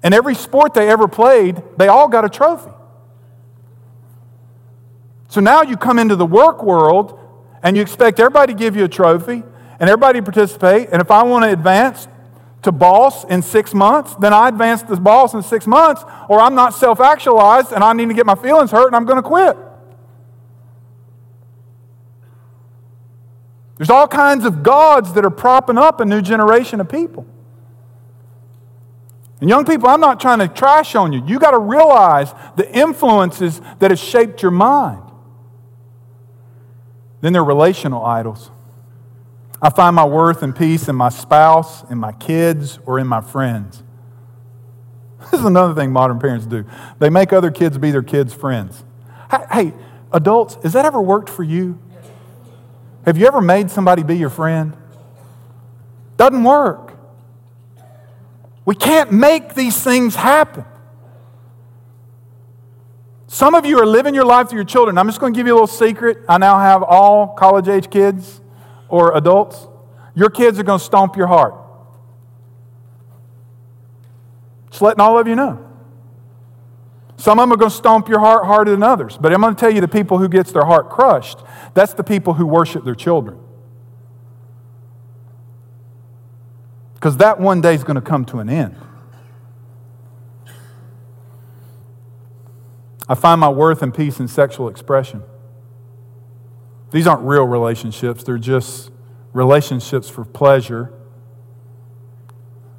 And 0.05 0.15
every 0.15 0.37
sport 0.37 0.73
they 0.73 0.89
ever 0.89 1.09
played, 1.09 1.61
they 1.77 1.89
all 1.89 2.07
got 2.07 2.25
a 2.25 2.29
trophy. 2.29 2.71
So 5.27 5.41
now 5.41 5.63
you 5.63 5.77
come 5.77 5.99
into 5.99 6.15
the 6.15 6.27
work 6.27 6.63
world 6.63 7.19
and 7.61 7.75
you 7.75 7.83
expect 7.83 8.21
everybody 8.21 8.53
to 8.53 8.57
give 8.57 8.77
you 8.77 8.85
a 8.85 8.89
trophy 8.89 9.43
and 9.81 9.91
everybody 9.91 10.21
to 10.21 10.23
participate. 10.23 10.91
And 10.93 11.03
if 11.03 11.11
I 11.11 11.25
want 11.25 11.45
to 11.45 11.51
advance, 11.51 12.07
to 12.63 12.73
boss 12.73 13.25
in 13.25 13.43
six 13.43 13.73
months, 13.73 14.15
then 14.17 14.33
I 14.33 14.49
advance 14.49 14.83
to 14.83 14.97
boss 14.97 15.35
in 15.35 15.43
six 15.43 15.67
months, 15.67 16.03
or 16.29 16.41
I'm 16.41 16.55
not 16.55 16.75
self 16.75 17.01
actualized 17.01 17.73
and 17.73 17.83
I 17.83 17.93
need 17.93 18.09
to 18.09 18.15
get 18.15 18.27
my 18.27 18.35
feelings 18.35 18.71
hurt 18.71 18.87
and 18.87 18.97
I'm 18.97 19.05
going 19.05 19.23
to 19.23 19.23
quit. 19.23 19.57
There's 23.79 23.89
all 23.89 24.07
kinds 24.07 24.45
of 24.45 24.63
gods 24.63 25.15
that 25.15 25.25
are 25.25 25.31
propping 25.31 25.79
up 25.79 26.01
a 26.01 26.05
new 26.05 26.21
generation 26.21 26.81
of 26.81 26.89
people. 26.91 27.27
And 29.41 29.49
young 29.49 29.65
people, 29.65 29.89
I'm 29.89 30.03
not 30.03 30.21
trying 30.21 30.41
to 30.41 30.49
trash 30.49 30.95
on 30.95 31.15
you. 31.15 31.25
You 31.27 31.39
got 31.39 31.53
to 31.53 31.59
realize 31.59 32.35
the 32.57 32.71
influences 32.77 33.63
that 33.79 33.91
have 33.91 33.99
shaped 33.99 34.43
your 34.43 34.51
mind. 34.51 35.03
Then 37.23 37.33
there 37.33 37.41
are 37.41 37.45
relational 37.47 38.05
idols. 38.05 38.51
I 39.63 39.69
find 39.69 39.95
my 39.95 40.05
worth 40.05 40.43
and 40.43 40.57
peace 40.57 40.89
in 40.89 40.97
my 40.97 41.11
spouse, 41.11 41.89
in 41.91 41.99
my 41.99 42.13
kids, 42.13 42.79
or 42.87 42.99
in 42.99 43.07
my 43.07 43.21
friends. 43.21 43.83
This 45.31 45.41
is 45.41 45.47
another 45.47 45.75
thing 45.75 45.93
modern 45.93 46.19
parents 46.19 46.47
do. 46.47 46.65
They 46.99 47.11
make 47.11 47.33
other 47.33 47.51
kids 47.51 47.77
be 47.77 47.91
their 47.91 48.03
kids' 48.03 48.33
friends. 48.33 48.83
Hey, 49.53 49.75
adults, 50.13 50.57
has 50.63 50.73
that 50.73 50.87
ever 50.87 51.01
worked 51.01 51.29
for 51.29 51.43
you? 51.43 51.79
Have 53.05 53.19
you 53.19 53.27
ever 53.27 53.41
made 53.43 53.71
somebody 53.71 54.03
be 54.03 54.17
your 54.17 54.31
friend? 54.31 54.75
Doesn't 56.17 56.43
work. 56.43 56.97
We 58.65 58.75
can't 58.75 59.13
make 59.13 59.55
these 59.55 59.81
things 59.81 60.17
happen. 60.17 60.65
Some 63.27 63.55
of 63.55 63.65
you 63.65 63.79
are 63.79 63.87
living 63.87 64.15
your 64.15 64.25
life 64.25 64.49
through 64.49 64.59
your 64.59 64.65
children. 64.65 64.99
I'm 64.99 65.07
just 65.07 65.21
going 65.21 65.33
to 65.33 65.39
give 65.39 65.47
you 65.47 65.53
a 65.53 65.57
little 65.57 65.67
secret. 65.67 66.19
I 66.29 66.39
now 66.39 66.59
have 66.59 66.83
all 66.83 67.29
college 67.29 67.69
age 67.69 67.91
kids 67.91 68.41
or 68.91 69.17
adults, 69.17 69.69
your 70.15 70.31
kids 70.31 70.59
are 70.59 70.63
going 70.63 70.79
to 70.79 70.85
stomp 70.85 71.17
your 71.17 71.27
heart. 71.27 71.55
Just 74.71 74.83
letting 74.83 75.01
all 75.01 75.19
of 75.19 75.27
you 75.27 75.37
know. 75.37 75.67
Some 77.17 77.39
of 77.39 77.43
them 77.43 77.53
are 77.53 77.57
going 77.57 77.71
to 77.71 77.77
stomp 77.77 78.09
your 78.09 78.21
heart 78.21 78.47
harder 78.47 78.71
than 78.71 78.83
others. 78.83 79.19
But 79.21 79.33
I'm 79.33 79.41
going 79.41 79.55
to 79.55 79.61
tell 79.61 79.71
you 79.71 79.81
the 79.81 79.89
people 79.89 80.19
who 80.19 80.29
gets 80.29 80.53
their 80.53 80.65
heart 80.65 80.89
crushed, 80.89 81.39
that's 81.75 81.93
the 81.93 82.05
people 82.05 82.35
who 82.35 82.47
worship 82.47 82.85
their 82.85 82.95
children. 82.95 83.39
Because 86.95 87.17
that 87.19 87.41
one 87.41 87.61
day 87.61 87.75
is 87.75 87.85
going 87.85 87.97
to 87.97 88.03
come 88.03 88.25
to 88.27 88.39
an 88.39 88.49
end. 88.49 88.77
I 93.09 93.15
find 93.15 93.41
my 93.41 93.49
worth 93.49 93.83
and 93.83 93.93
peace 93.93 94.21
in 94.21 94.29
sexual 94.29 94.69
expression. 94.69 95.23
These 96.91 97.07
aren't 97.07 97.23
real 97.23 97.45
relationships, 97.45 98.25
they're 98.25 98.39
just 98.39 98.91
relationships 99.33 100.09
for 100.09 100.25
pleasure. 100.25 100.93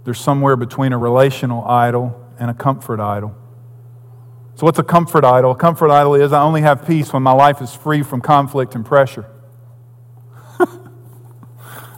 They're 0.03 0.14
somewhere 0.14 0.55
between 0.55 0.93
a 0.93 0.97
relational 0.97 1.64
idol 1.66 2.20
and 2.39 2.49
a 2.49 2.53
comfort 2.53 2.99
idol. 2.99 3.36
So, 4.55 4.66
what's 4.66 4.80
a 4.80 4.84
comfort 4.84 5.24
idol? 5.24 5.51
A 5.51 5.55
comfort 5.55 5.91
idol 5.91 6.16
is 6.16 6.34
I 6.34 6.41
only 6.41 6.62
have 6.62 6.86
peace 6.86 7.14
when 7.14 7.24
my 7.24 7.32
life 7.32 7.62
is 7.62 7.74
free 7.74 8.01
from 8.03 8.22
conflict 8.22 8.76
and 8.76 8.86
pressure. 8.86 9.26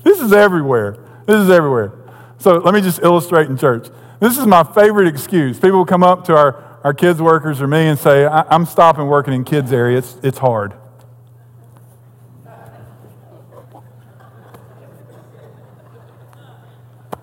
This 0.04 0.20
is 0.20 0.34
everywhere. 0.34 0.98
This 1.26 1.38
is 1.38 1.50
everywhere. 1.50 1.94
So 2.38 2.58
let 2.58 2.74
me 2.74 2.82
just 2.82 3.02
illustrate 3.02 3.50
in 3.50 3.58
church. 3.58 3.88
This 4.20 4.38
is 4.38 4.46
my 4.46 4.64
favorite 4.64 5.08
excuse. 5.08 5.60
People 5.60 5.86
come 5.86 6.04
up 6.04 6.26
to 6.26 6.36
our, 6.36 6.80
our 6.84 6.94
kids 6.94 7.22
workers 7.22 7.62
or 7.62 7.68
me 7.68 7.88
and 7.88 7.98
say, 7.98 8.26
I'm 8.26 8.66
stopping 8.66 9.08
working 9.08 9.34
in 9.34 9.46
kids 9.46 9.72
area. 9.72 9.98
It's, 9.98 10.18
it's 10.24 10.38
hard. 10.40 10.74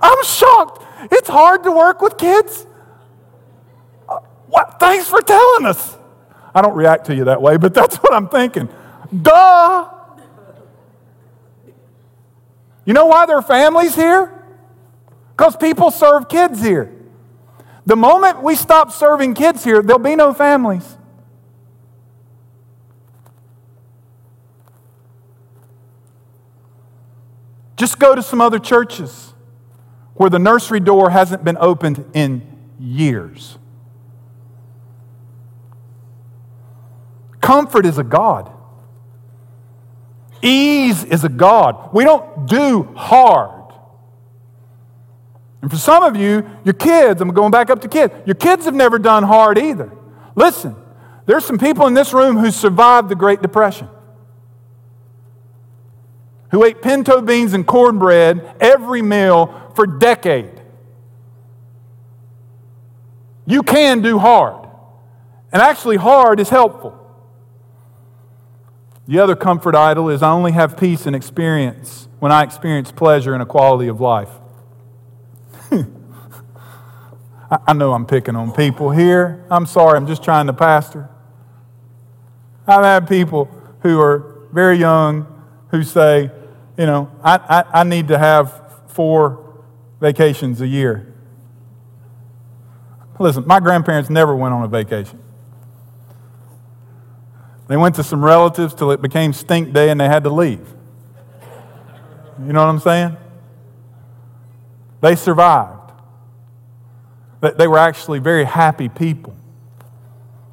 I'm 0.00 0.24
shocked. 0.24 0.84
It's 1.12 1.28
hard 1.28 1.64
to 1.64 1.72
work 1.72 2.00
with 2.00 2.16
kids. 2.16 2.66
Uh, 4.08 4.18
what? 4.48 4.78
Thanks 4.80 5.08
for 5.08 5.20
telling 5.20 5.66
us. 5.66 5.96
I 6.54 6.62
don't 6.62 6.74
react 6.74 7.06
to 7.06 7.14
you 7.14 7.24
that 7.24 7.40
way, 7.40 7.56
but 7.56 7.74
that's 7.74 7.96
what 8.02 8.12
I'm 8.12 8.28
thinking. 8.28 8.68
Duh. 9.22 9.88
You 12.84 12.94
know 12.94 13.06
why 13.06 13.26
there 13.26 13.36
are 13.36 13.42
families 13.42 13.94
here? 13.94 14.32
Because 15.36 15.56
people 15.56 15.90
serve 15.90 16.28
kids 16.28 16.62
here. 16.62 16.92
The 17.86 17.96
moment 17.96 18.42
we 18.42 18.54
stop 18.56 18.92
serving 18.92 19.34
kids 19.34 19.64
here, 19.64 19.82
there'll 19.82 19.98
be 19.98 20.16
no 20.16 20.32
families. 20.34 20.96
Just 27.76 27.98
go 27.98 28.14
to 28.14 28.22
some 28.22 28.40
other 28.40 28.58
churches 28.58 29.29
where 30.20 30.28
the 30.28 30.38
nursery 30.38 30.80
door 30.80 31.08
hasn't 31.08 31.42
been 31.44 31.56
opened 31.58 32.04
in 32.12 32.42
years. 32.78 33.56
Comfort 37.40 37.86
is 37.86 37.96
a 37.96 38.04
God. 38.04 38.52
Ease 40.42 41.04
is 41.04 41.24
a 41.24 41.30
God. 41.30 41.94
We 41.94 42.04
don't 42.04 42.46
do 42.46 42.82
hard. 42.94 43.72
And 45.62 45.70
for 45.70 45.78
some 45.78 46.02
of 46.02 46.16
you, 46.16 46.46
your 46.64 46.74
kids, 46.74 47.22
I'm 47.22 47.30
going 47.30 47.50
back 47.50 47.70
up 47.70 47.80
to 47.80 47.88
kids, 47.88 48.12
your 48.26 48.34
kids 48.34 48.66
have 48.66 48.74
never 48.74 48.98
done 48.98 49.22
hard 49.22 49.56
either. 49.56 49.90
Listen, 50.34 50.76
there's 51.24 51.46
some 51.46 51.56
people 51.56 51.86
in 51.86 51.94
this 51.94 52.12
room 52.12 52.36
who 52.36 52.50
survived 52.50 53.08
the 53.08 53.14
Great 53.14 53.40
Depression 53.40 53.88
who 56.50 56.64
ate 56.64 56.82
pinto 56.82 57.20
beans 57.20 57.52
and 57.52 57.66
cornbread 57.66 58.56
every 58.60 59.02
meal 59.02 59.72
for 59.74 59.86
decade. 59.86 60.60
You 63.46 63.62
can 63.62 64.02
do 64.02 64.18
hard. 64.18 64.68
And 65.52 65.60
actually, 65.60 65.96
hard 65.96 66.38
is 66.38 66.48
helpful. 66.48 66.96
The 69.08 69.18
other 69.18 69.34
comfort 69.34 69.74
idol 69.74 70.08
is 70.08 70.22
I 70.22 70.30
only 70.30 70.52
have 70.52 70.76
peace 70.76 71.06
and 71.06 71.16
experience 71.16 72.08
when 72.20 72.30
I 72.30 72.44
experience 72.44 72.92
pleasure 72.92 73.34
and 73.34 73.42
a 73.42 73.46
quality 73.46 73.88
of 73.88 74.00
life. 74.00 74.30
I 77.66 77.72
know 77.72 77.92
I'm 77.92 78.06
picking 78.06 78.36
on 78.36 78.52
people 78.52 78.90
here. 78.90 79.44
I'm 79.50 79.66
sorry, 79.66 79.96
I'm 79.96 80.06
just 80.06 80.22
trying 80.22 80.46
to 80.46 80.52
pastor. 80.52 81.08
I've 82.68 82.84
had 82.84 83.08
people 83.08 83.46
who 83.82 84.00
are 84.00 84.46
very 84.52 84.78
young 84.78 85.26
who 85.70 85.82
say, 85.82 86.30
you 86.80 86.86
know, 86.86 87.10
I, 87.22 87.36
I, 87.36 87.80
I 87.80 87.84
need 87.84 88.08
to 88.08 88.16
have 88.16 88.58
four 88.86 89.60
vacations 90.00 90.62
a 90.62 90.66
year. 90.66 91.14
Listen, 93.18 93.46
my 93.46 93.60
grandparents 93.60 94.08
never 94.08 94.34
went 94.34 94.54
on 94.54 94.62
a 94.62 94.68
vacation. 94.68 95.22
They 97.68 97.76
went 97.76 97.96
to 97.96 98.02
some 98.02 98.24
relatives 98.24 98.72
till 98.72 98.92
it 98.92 99.02
became 99.02 99.34
stink 99.34 99.74
day 99.74 99.90
and 99.90 100.00
they 100.00 100.06
had 100.06 100.24
to 100.24 100.30
leave. 100.30 100.66
You 102.38 102.54
know 102.54 102.64
what 102.64 102.70
I'm 102.70 102.78
saying? 102.78 103.14
They 105.02 105.16
survived. 105.16 105.92
They 107.58 107.68
were 107.68 107.76
actually 107.76 108.20
very 108.20 108.44
happy 108.44 108.88
people. 108.88 109.36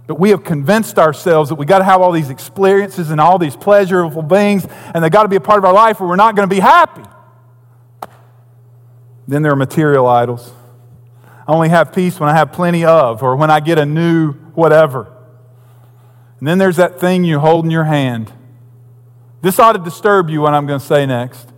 But 0.07 0.19
we 0.19 0.29
have 0.29 0.45
convinced 0.45 0.97
ourselves 0.97 1.49
that 1.49 1.55
we 1.55 1.65
got 1.65 1.79
to 1.79 1.83
have 1.83 2.01
all 2.01 2.13
these 2.13 2.29
experiences 2.29 3.11
and 3.11 3.19
all 3.19 3.37
these 3.37 3.57
pleasurable 3.57 4.23
things, 4.23 4.65
and 4.93 5.03
they 5.03 5.09
got 5.09 5.23
to 5.23 5.29
be 5.29 5.35
a 5.35 5.41
part 5.41 5.59
of 5.59 5.65
our 5.65 5.73
life 5.73 5.99
or 5.99 6.07
we're 6.07 6.15
not 6.15 6.35
going 6.35 6.49
to 6.49 6.55
be 6.55 6.61
happy. 6.61 7.03
Then 9.27 9.41
there 9.41 9.51
are 9.51 9.57
material 9.57 10.07
idols. 10.07 10.53
I 11.45 11.53
only 11.53 11.67
have 11.69 11.93
peace 11.93 12.19
when 12.19 12.29
I 12.29 12.33
have 12.33 12.53
plenty 12.53 12.85
of, 12.85 13.21
or 13.21 13.35
when 13.35 13.51
I 13.51 13.59
get 13.59 13.77
a 13.77 13.85
new 13.85 14.33
whatever. 14.53 15.13
And 16.39 16.47
then 16.47 16.57
there's 16.57 16.77
that 16.77 16.99
thing 16.99 17.25
you 17.25 17.39
hold 17.39 17.65
in 17.65 17.71
your 17.71 17.83
hand. 17.83 18.31
This 19.41 19.59
ought 19.59 19.73
to 19.73 19.79
disturb 19.79 20.29
you, 20.29 20.41
what 20.41 20.53
I'm 20.53 20.65
going 20.65 20.79
to 20.79 20.85
say 20.85 21.05
next. 21.05 21.51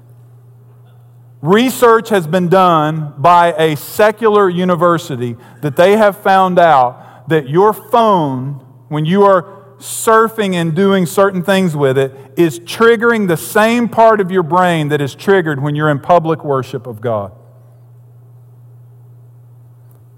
Research 1.41 2.10
has 2.10 2.28
been 2.28 2.50
done 2.50 3.14
by 3.18 3.54
a 3.54 3.78
secular 3.78 4.50
university 4.50 5.38
that 5.62 5.76
they 5.76 5.95
have 5.95 6.18
found 6.18 6.60
out 6.60 7.06
that 7.30 7.49
your 7.49 7.73
phone, 7.73 8.65
when 8.89 9.05
you 9.05 9.23
are 9.23 9.59
surfing 9.77 10.55
and 10.55 10.75
doing 10.75 11.05
certain 11.05 11.41
things 11.41 11.75
with 11.75 11.97
it, 11.97 12.13
is 12.38 12.59
triggering 12.59 13.27
the 13.27 13.38
same 13.38 13.88
part 13.88 14.19
of 14.19 14.30
your 14.30 14.43
brain 14.43 14.89
that 14.89 14.99
is 14.99 15.15
triggered 15.15 15.61
when 15.61 15.75
you're 15.75 15.89
in 15.89 15.99
public 15.99 16.43
worship 16.43 16.86
of 16.86 17.01
God. 17.01 17.32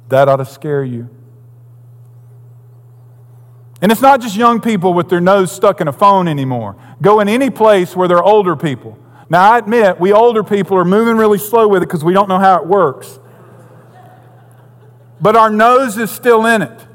That 0.10 0.28
ought 0.28 0.38
to 0.38 0.46
scare 0.46 0.84
you. 0.84 1.10
And 3.82 3.92
it's 3.92 4.02
not 4.02 4.22
just 4.22 4.36
young 4.36 4.62
people 4.62 4.94
with 4.94 5.10
their 5.10 5.22
nose 5.22 5.52
stuck 5.52 5.82
in 5.82 5.88
a 5.88 5.94
phone 5.94 6.28
anymore. 6.28 6.76
Go 7.02 7.20
in 7.20 7.28
any 7.28 7.50
place 7.50 7.96
where 7.96 8.08
there 8.08 8.18
are 8.18 8.24
older 8.24 8.56
people. 8.56 8.98
Now, 9.30 9.54
I 9.54 9.58
admit, 9.58 10.00
we 10.00 10.12
older 10.12 10.44
people 10.44 10.78
are 10.78 10.86
moving 10.86 11.18
really 11.18 11.40
slow 11.40 11.68
with 11.68 11.82
it 11.82 11.88
because 11.88 12.04
we 12.04 12.14
don't 12.14 12.30
know 12.30 12.40
how 12.40 12.62
it 12.62 12.68
works. 12.68 13.20
But 15.20 15.36
our 15.36 15.50
nose 15.50 15.98
is 15.98 16.12
still 16.12 16.46
in 16.46 16.62
it. 16.62 16.88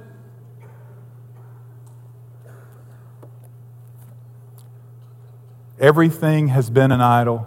Everything 5.79 6.49
has 6.49 6.71
been 6.71 6.91
an 6.91 7.01
idol. 7.01 7.47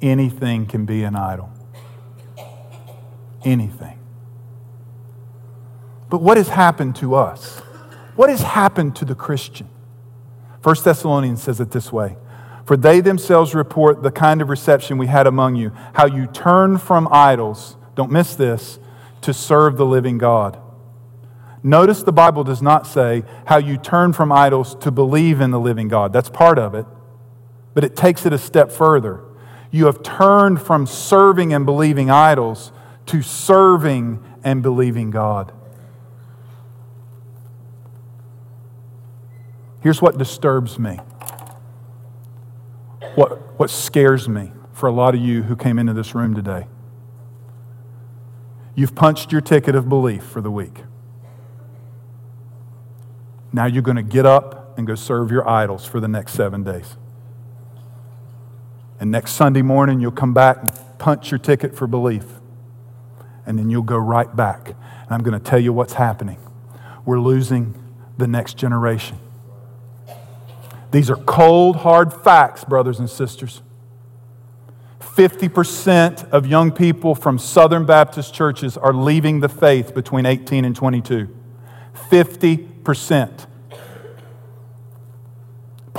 Anything 0.00 0.66
can 0.66 0.86
be 0.86 1.02
an 1.02 1.16
idol. 1.16 1.50
Anything. 3.44 3.98
But 6.08 6.22
what 6.22 6.36
has 6.36 6.48
happened 6.48 6.96
to 6.96 7.14
us? 7.14 7.60
What 8.16 8.30
has 8.30 8.42
happened 8.42 8.96
to 8.96 9.04
the 9.04 9.14
Christian? 9.14 9.68
1 10.62 10.76
Thessalonians 10.84 11.42
says 11.42 11.60
it 11.60 11.70
this 11.70 11.92
way 11.92 12.16
For 12.64 12.76
they 12.76 13.00
themselves 13.00 13.54
report 13.54 14.02
the 14.02 14.10
kind 14.10 14.42
of 14.42 14.48
reception 14.48 14.98
we 14.98 15.06
had 15.06 15.26
among 15.26 15.56
you, 15.56 15.72
how 15.94 16.06
you 16.06 16.26
turned 16.26 16.82
from 16.82 17.08
idols, 17.10 17.76
don't 17.94 18.10
miss 18.10 18.34
this, 18.34 18.78
to 19.22 19.32
serve 19.34 19.76
the 19.76 19.86
living 19.86 20.18
God. 20.18 20.58
Notice 21.62 22.02
the 22.02 22.12
Bible 22.12 22.42
does 22.44 22.62
not 22.62 22.86
say 22.86 23.22
how 23.46 23.58
you 23.58 23.76
turn 23.76 24.12
from 24.12 24.32
idols 24.32 24.74
to 24.76 24.90
believe 24.90 25.40
in 25.40 25.50
the 25.50 25.60
living 25.60 25.88
God. 25.88 26.12
That's 26.12 26.30
part 26.30 26.58
of 26.58 26.74
it. 26.74 26.86
But 27.74 27.84
it 27.84 27.96
takes 27.96 28.26
it 28.26 28.32
a 28.32 28.38
step 28.38 28.72
further. 28.72 29.22
You 29.70 29.86
have 29.86 30.02
turned 30.02 30.60
from 30.60 30.86
serving 30.86 31.52
and 31.52 31.64
believing 31.64 32.10
idols 32.10 32.72
to 33.06 33.22
serving 33.22 34.22
and 34.42 34.62
believing 34.62 35.10
God. 35.10 35.52
Here's 39.80 40.02
what 40.02 40.18
disturbs 40.18 40.78
me. 40.78 40.98
What, 43.14 43.58
what 43.58 43.70
scares 43.70 44.28
me 44.28 44.52
for 44.72 44.88
a 44.88 44.92
lot 44.92 45.14
of 45.14 45.20
you 45.20 45.42
who 45.42 45.56
came 45.56 45.78
into 45.78 45.92
this 45.92 46.14
room 46.14 46.34
today. 46.34 46.66
You've 48.74 48.94
punched 48.94 49.32
your 49.32 49.40
ticket 49.40 49.74
of 49.74 49.88
belief 49.88 50.22
for 50.22 50.40
the 50.40 50.50
week. 50.50 50.84
Now 53.52 53.66
you're 53.66 53.82
going 53.82 53.96
to 53.96 54.02
get 54.02 54.26
up 54.26 54.78
and 54.78 54.86
go 54.86 54.94
serve 54.94 55.30
your 55.30 55.48
idols 55.48 55.84
for 55.84 56.00
the 56.00 56.08
next 56.08 56.32
seven 56.32 56.62
days. 56.62 56.96
And 59.00 59.10
next 59.10 59.32
Sunday 59.32 59.62
morning, 59.62 59.98
you'll 59.98 60.12
come 60.12 60.34
back 60.34 60.58
and 60.62 60.70
punch 60.98 61.30
your 61.30 61.38
ticket 61.38 61.74
for 61.74 61.86
belief. 61.86 62.24
And 63.46 63.58
then 63.58 63.70
you'll 63.70 63.82
go 63.82 63.96
right 63.96 64.34
back. 64.36 64.68
And 64.68 65.10
I'm 65.10 65.22
going 65.22 65.38
to 65.38 65.44
tell 65.44 65.58
you 65.58 65.72
what's 65.72 65.94
happening. 65.94 66.38
We're 67.06 67.18
losing 67.18 67.74
the 68.18 68.28
next 68.28 68.58
generation. 68.58 69.18
These 70.90 71.08
are 71.08 71.16
cold, 71.16 71.76
hard 71.76 72.12
facts, 72.12 72.62
brothers 72.62 72.98
and 72.98 73.08
sisters. 73.08 73.62
50% 75.00 76.28
of 76.30 76.46
young 76.46 76.70
people 76.70 77.14
from 77.14 77.38
Southern 77.38 77.86
Baptist 77.86 78.34
churches 78.34 78.76
are 78.76 78.92
leaving 78.92 79.40
the 79.40 79.48
faith 79.48 79.94
between 79.94 80.26
18 80.26 80.64
and 80.64 80.76
22. 80.76 81.34
50%. 82.10 83.46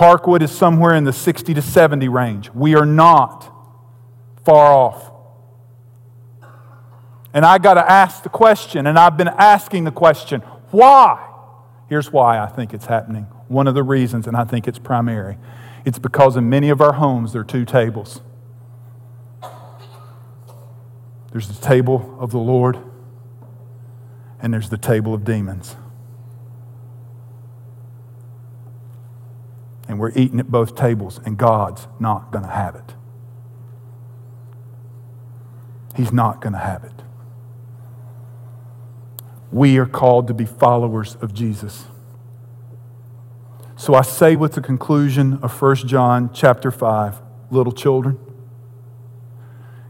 Parkwood 0.02 0.42
is 0.42 0.52
somewhere 0.52 0.96
in 0.96 1.04
the 1.04 1.14
60 1.14 1.54
to 1.54 1.62
70 1.62 2.08
range. 2.10 2.50
We 2.50 2.74
are 2.74 2.88
not 2.88 3.54
far 4.44 4.74
off. 4.74 5.12
And 7.36 7.46
I 7.46 7.60
got 7.60 7.76
to 7.76 7.88
ask 7.88 8.24
the 8.24 8.30
question, 8.30 8.88
and 8.88 8.98
I've 8.98 9.16
been 9.16 9.28
asking 9.28 9.84
the 9.84 9.92
question 9.92 10.42
why? 10.72 11.28
Here's 11.88 12.12
why 12.12 12.40
I 12.40 12.48
think 12.48 12.74
it's 12.74 12.88
happening. 12.88 13.28
One 13.48 13.68
of 13.68 13.76
the 13.76 13.84
reasons, 13.84 14.26
and 14.26 14.36
I 14.36 14.44
think 14.44 14.68
it's 14.68 14.80
primary 14.80 15.38
it's 15.86 16.00
because 16.00 16.36
in 16.36 16.50
many 16.50 16.70
of 16.70 16.82
our 16.82 16.94
homes 16.94 17.34
there 17.34 17.42
are 17.42 17.46
two 17.46 17.66
tables. 17.66 18.22
There's 21.32 21.48
the 21.48 21.64
table 21.64 22.18
of 22.20 22.32
the 22.32 22.40
Lord, 22.40 22.80
and 24.42 24.52
there's 24.52 24.70
the 24.70 24.78
table 24.78 25.14
of 25.14 25.24
demons. 25.24 25.76
And 29.88 30.00
we're 30.00 30.12
eating 30.12 30.40
at 30.40 30.50
both 30.50 30.76
tables, 30.76 31.20
and 31.26 31.38
God's 31.38 31.88
not 32.00 32.32
going 32.32 32.46
to 32.46 32.52
have 32.52 32.76
it. 32.76 32.94
He's 35.96 36.14
not 36.14 36.42
going 36.42 36.54
to 36.54 36.60
have 36.60 36.84
it. 36.84 36.94
We 39.52 39.78
are 39.78 39.86
called 39.86 40.28
to 40.28 40.34
be 40.34 40.46
followers 40.46 41.16
of 41.16 41.34
Jesus. 41.34 41.86
So 43.76 43.96
I 43.96 44.02
say 44.04 44.36
with 44.36 44.54
the 44.54 44.62
conclusion 44.62 45.40
of 45.42 45.60
1 45.62 45.76
John 45.88 46.32
chapter 46.34 46.72
5, 46.72 47.20
little 47.50 47.74
children, 47.74 48.18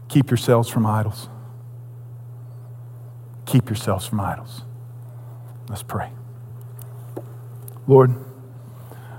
keep 0.08 0.30
yourselves 0.30 0.68
from 0.68 0.86
idols. 0.86 1.28
Keep 3.46 3.68
yourselves 3.68 4.06
from 4.06 4.20
idols. 4.20 4.62
Let's 5.68 5.82
pray. 5.82 6.10
Lord, 7.86 8.14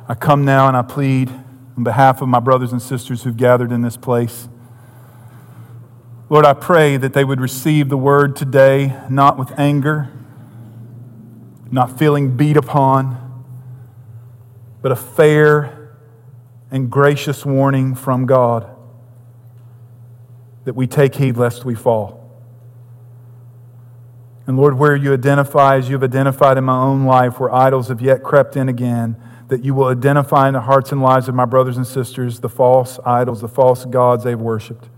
I 0.05 0.15
come 0.15 0.43
now 0.43 0.67
and 0.67 0.75
I 0.75 0.81
plead 0.81 1.29
on 1.77 1.83
behalf 1.83 2.21
of 2.21 2.27
my 2.27 2.39
brothers 2.39 2.73
and 2.73 2.81
sisters 2.81 3.23
who've 3.23 3.37
gathered 3.37 3.71
in 3.71 3.81
this 3.81 3.95
place. 3.95 4.49
Lord, 6.29 6.45
I 6.45 6.53
pray 6.53 6.97
that 6.97 7.13
they 7.13 7.23
would 7.23 7.39
receive 7.39 7.87
the 7.87 7.97
word 7.97 8.35
today 8.35 8.99
not 9.09 9.37
with 9.37 9.57
anger, 9.57 10.09
not 11.71 11.97
feeling 11.97 12.35
beat 12.35 12.57
upon, 12.57 13.45
but 14.81 14.91
a 14.91 14.95
fair 14.95 15.95
and 16.69 16.89
gracious 16.89 17.45
warning 17.45 17.95
from 17.95 18.25
God 18.25 18.69
that 20.65 20.75
we 20.75 20.85
take 20.85 21.15
heed 21.15 21.37
lest 21.37 21.63
we 21.63 21.75
fall. 21.75 22.19
And 24.45 24.57
Lord, 24.57 24.77
where 24.77 24.95
you 24.95 25.13
identify, 25.13 25.77
as 25.77 25.87
you've 25.87 26.03
identified 26.03 26.57
in 26.57 26.65
my 26.65 26.77
own 26.77 27.05
life, 27.05 27.39
where 27.39 27.53
idols 27.53 27.87
have 27.87 28.01
yet 28.01 28.23
crept 28.23 28.57
in 28.57 28.67
again, 28.67 29.15
that 29.49 29.63
you 29.63 29.73
will 29.73 29.87
identify 29.87 30.47
in 30.47 30.53
the 30.53 30.61
hearts 30.61 30.91
and 30.91 31.01
lives 31.01 31.27
of 31.27 31.35
my 31.35 31.45
brothers 31.45 31.77
and 31.77 31.85
sisters 31.85 32.39
the 32.39 32.49
false 32.49 32.99
idols, 33.05 33.41
the 33.41 33.47
false 33.47 33.85
gods 33.85 34.23
they've 34.23 34.39
worshiped, 34.39 34.89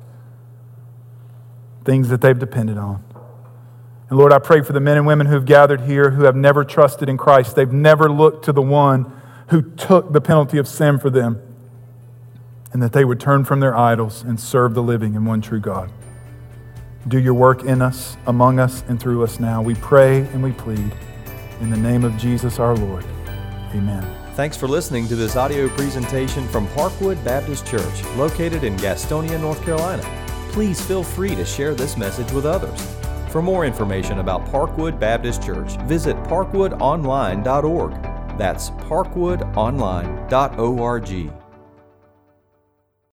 things 1.83 2.09
that 2.09 2.21
they've 2.21 2.37
depended 2.39 2.77
on. 2.77 3.03
And 4.09 4.19
Lord, 4.19 4.31
I 4.31 4.39
pray 4.39 4.61
for 4.61 4.73
the 4.73 4.79
men 4.79 4.97
and 4.97 5.07
women 5.07 5.27
who've 5.27 5.45
gathered 5.45 5.81
here 5.81 6.11
who 6.11 6.23
have 6.23 6.35
never 6.35 6.63
trusted 6.63 7.09
in 7.09 7.17
Christ. 7.17 7.55
They've 7.55 7.71
never 7.71 8.09
looked 8.09 8.45
to 8.45 8.51
the 8.51 8.61
one 8.61 9.11
who 9.49 9.61
took 9.61 10.13
the 10.13 10.21
penalty 10.21 10.57
of 10.57 10.67
sin 10.67 10.99
for 10.99 11.09
them, 11.09 11.41
and 12.71 12.81
that 12.81 12.93
they 12.93 13.05
would 13.05 13.19
turn 13.19 13.45
from 13.45 13.59
their 13.59 13.75
idols 13.75 14.23
and 14.23 14.39
serve 14.39 14.73
the 14.73 14.83
living 14.83 15.15
and 15.15 15.25
one 15.25 15.41
true 15.41 15.59
God. 15.59 15.91
Do 17.07 17.19
your 17.19 17.35
work 17.35 17.63
in 17.63 17.81
us, 17.81 18.17
among 18.25 18.59
us, 18.59 18.83
and 18.87 18.99
through 18.99 19.23
us 19.23 19.39
now. 19.39 19.61
We 19.61 19.75
pray 19.75 20.21
and 20.21 20.43
we 20.43 20.51
plead 20.51 20.91
in 21.61 21.69
the 21.69 21.77
name 21.77 22.03
of 22.03 22.17
Jesus 22.17 22.59
our 22.59 22.75
Lord. 22.75 23.05
Amen. 23.73 24.24
Thanks 24.35 24.57
for 24.57 24.67
listening 24.67 25.07
to 25.07 25.15
this 25.15 25.37
audio 25.37 25.69
presentation 25.69 26.45
from 26.49 26.67
Parkwood 26.67 27.23
Baptist 27.23 27.65
Church, 27.65 28.03
located 28.17 28.65
in 28.65 28.75
Gastonia, 28.75 29.39
North 29.39 29.63
Carolina. 29.63 30.03
Please 30.51 30.81
feel 30.81 31.03
free 31.03 31.35
to 31.35 31.45
share 31.45 31.73
this 31.73 31.95
message 31.95 32.29
with 32.33 32.45
others. 32.45 32.85
For 33.31 33.41
more 33.41 33.65
information 33.65 34.19
about 34.19 34.45
Parkwood 34.47 34.99
Baptist 34.99 35.41
Church, 35.41 35.77
visit 35.83 36.17
parkwoodonline.org. 36.23 38.37
That's 38.37 38.71
parkwoodonline.org. 38.71 41.44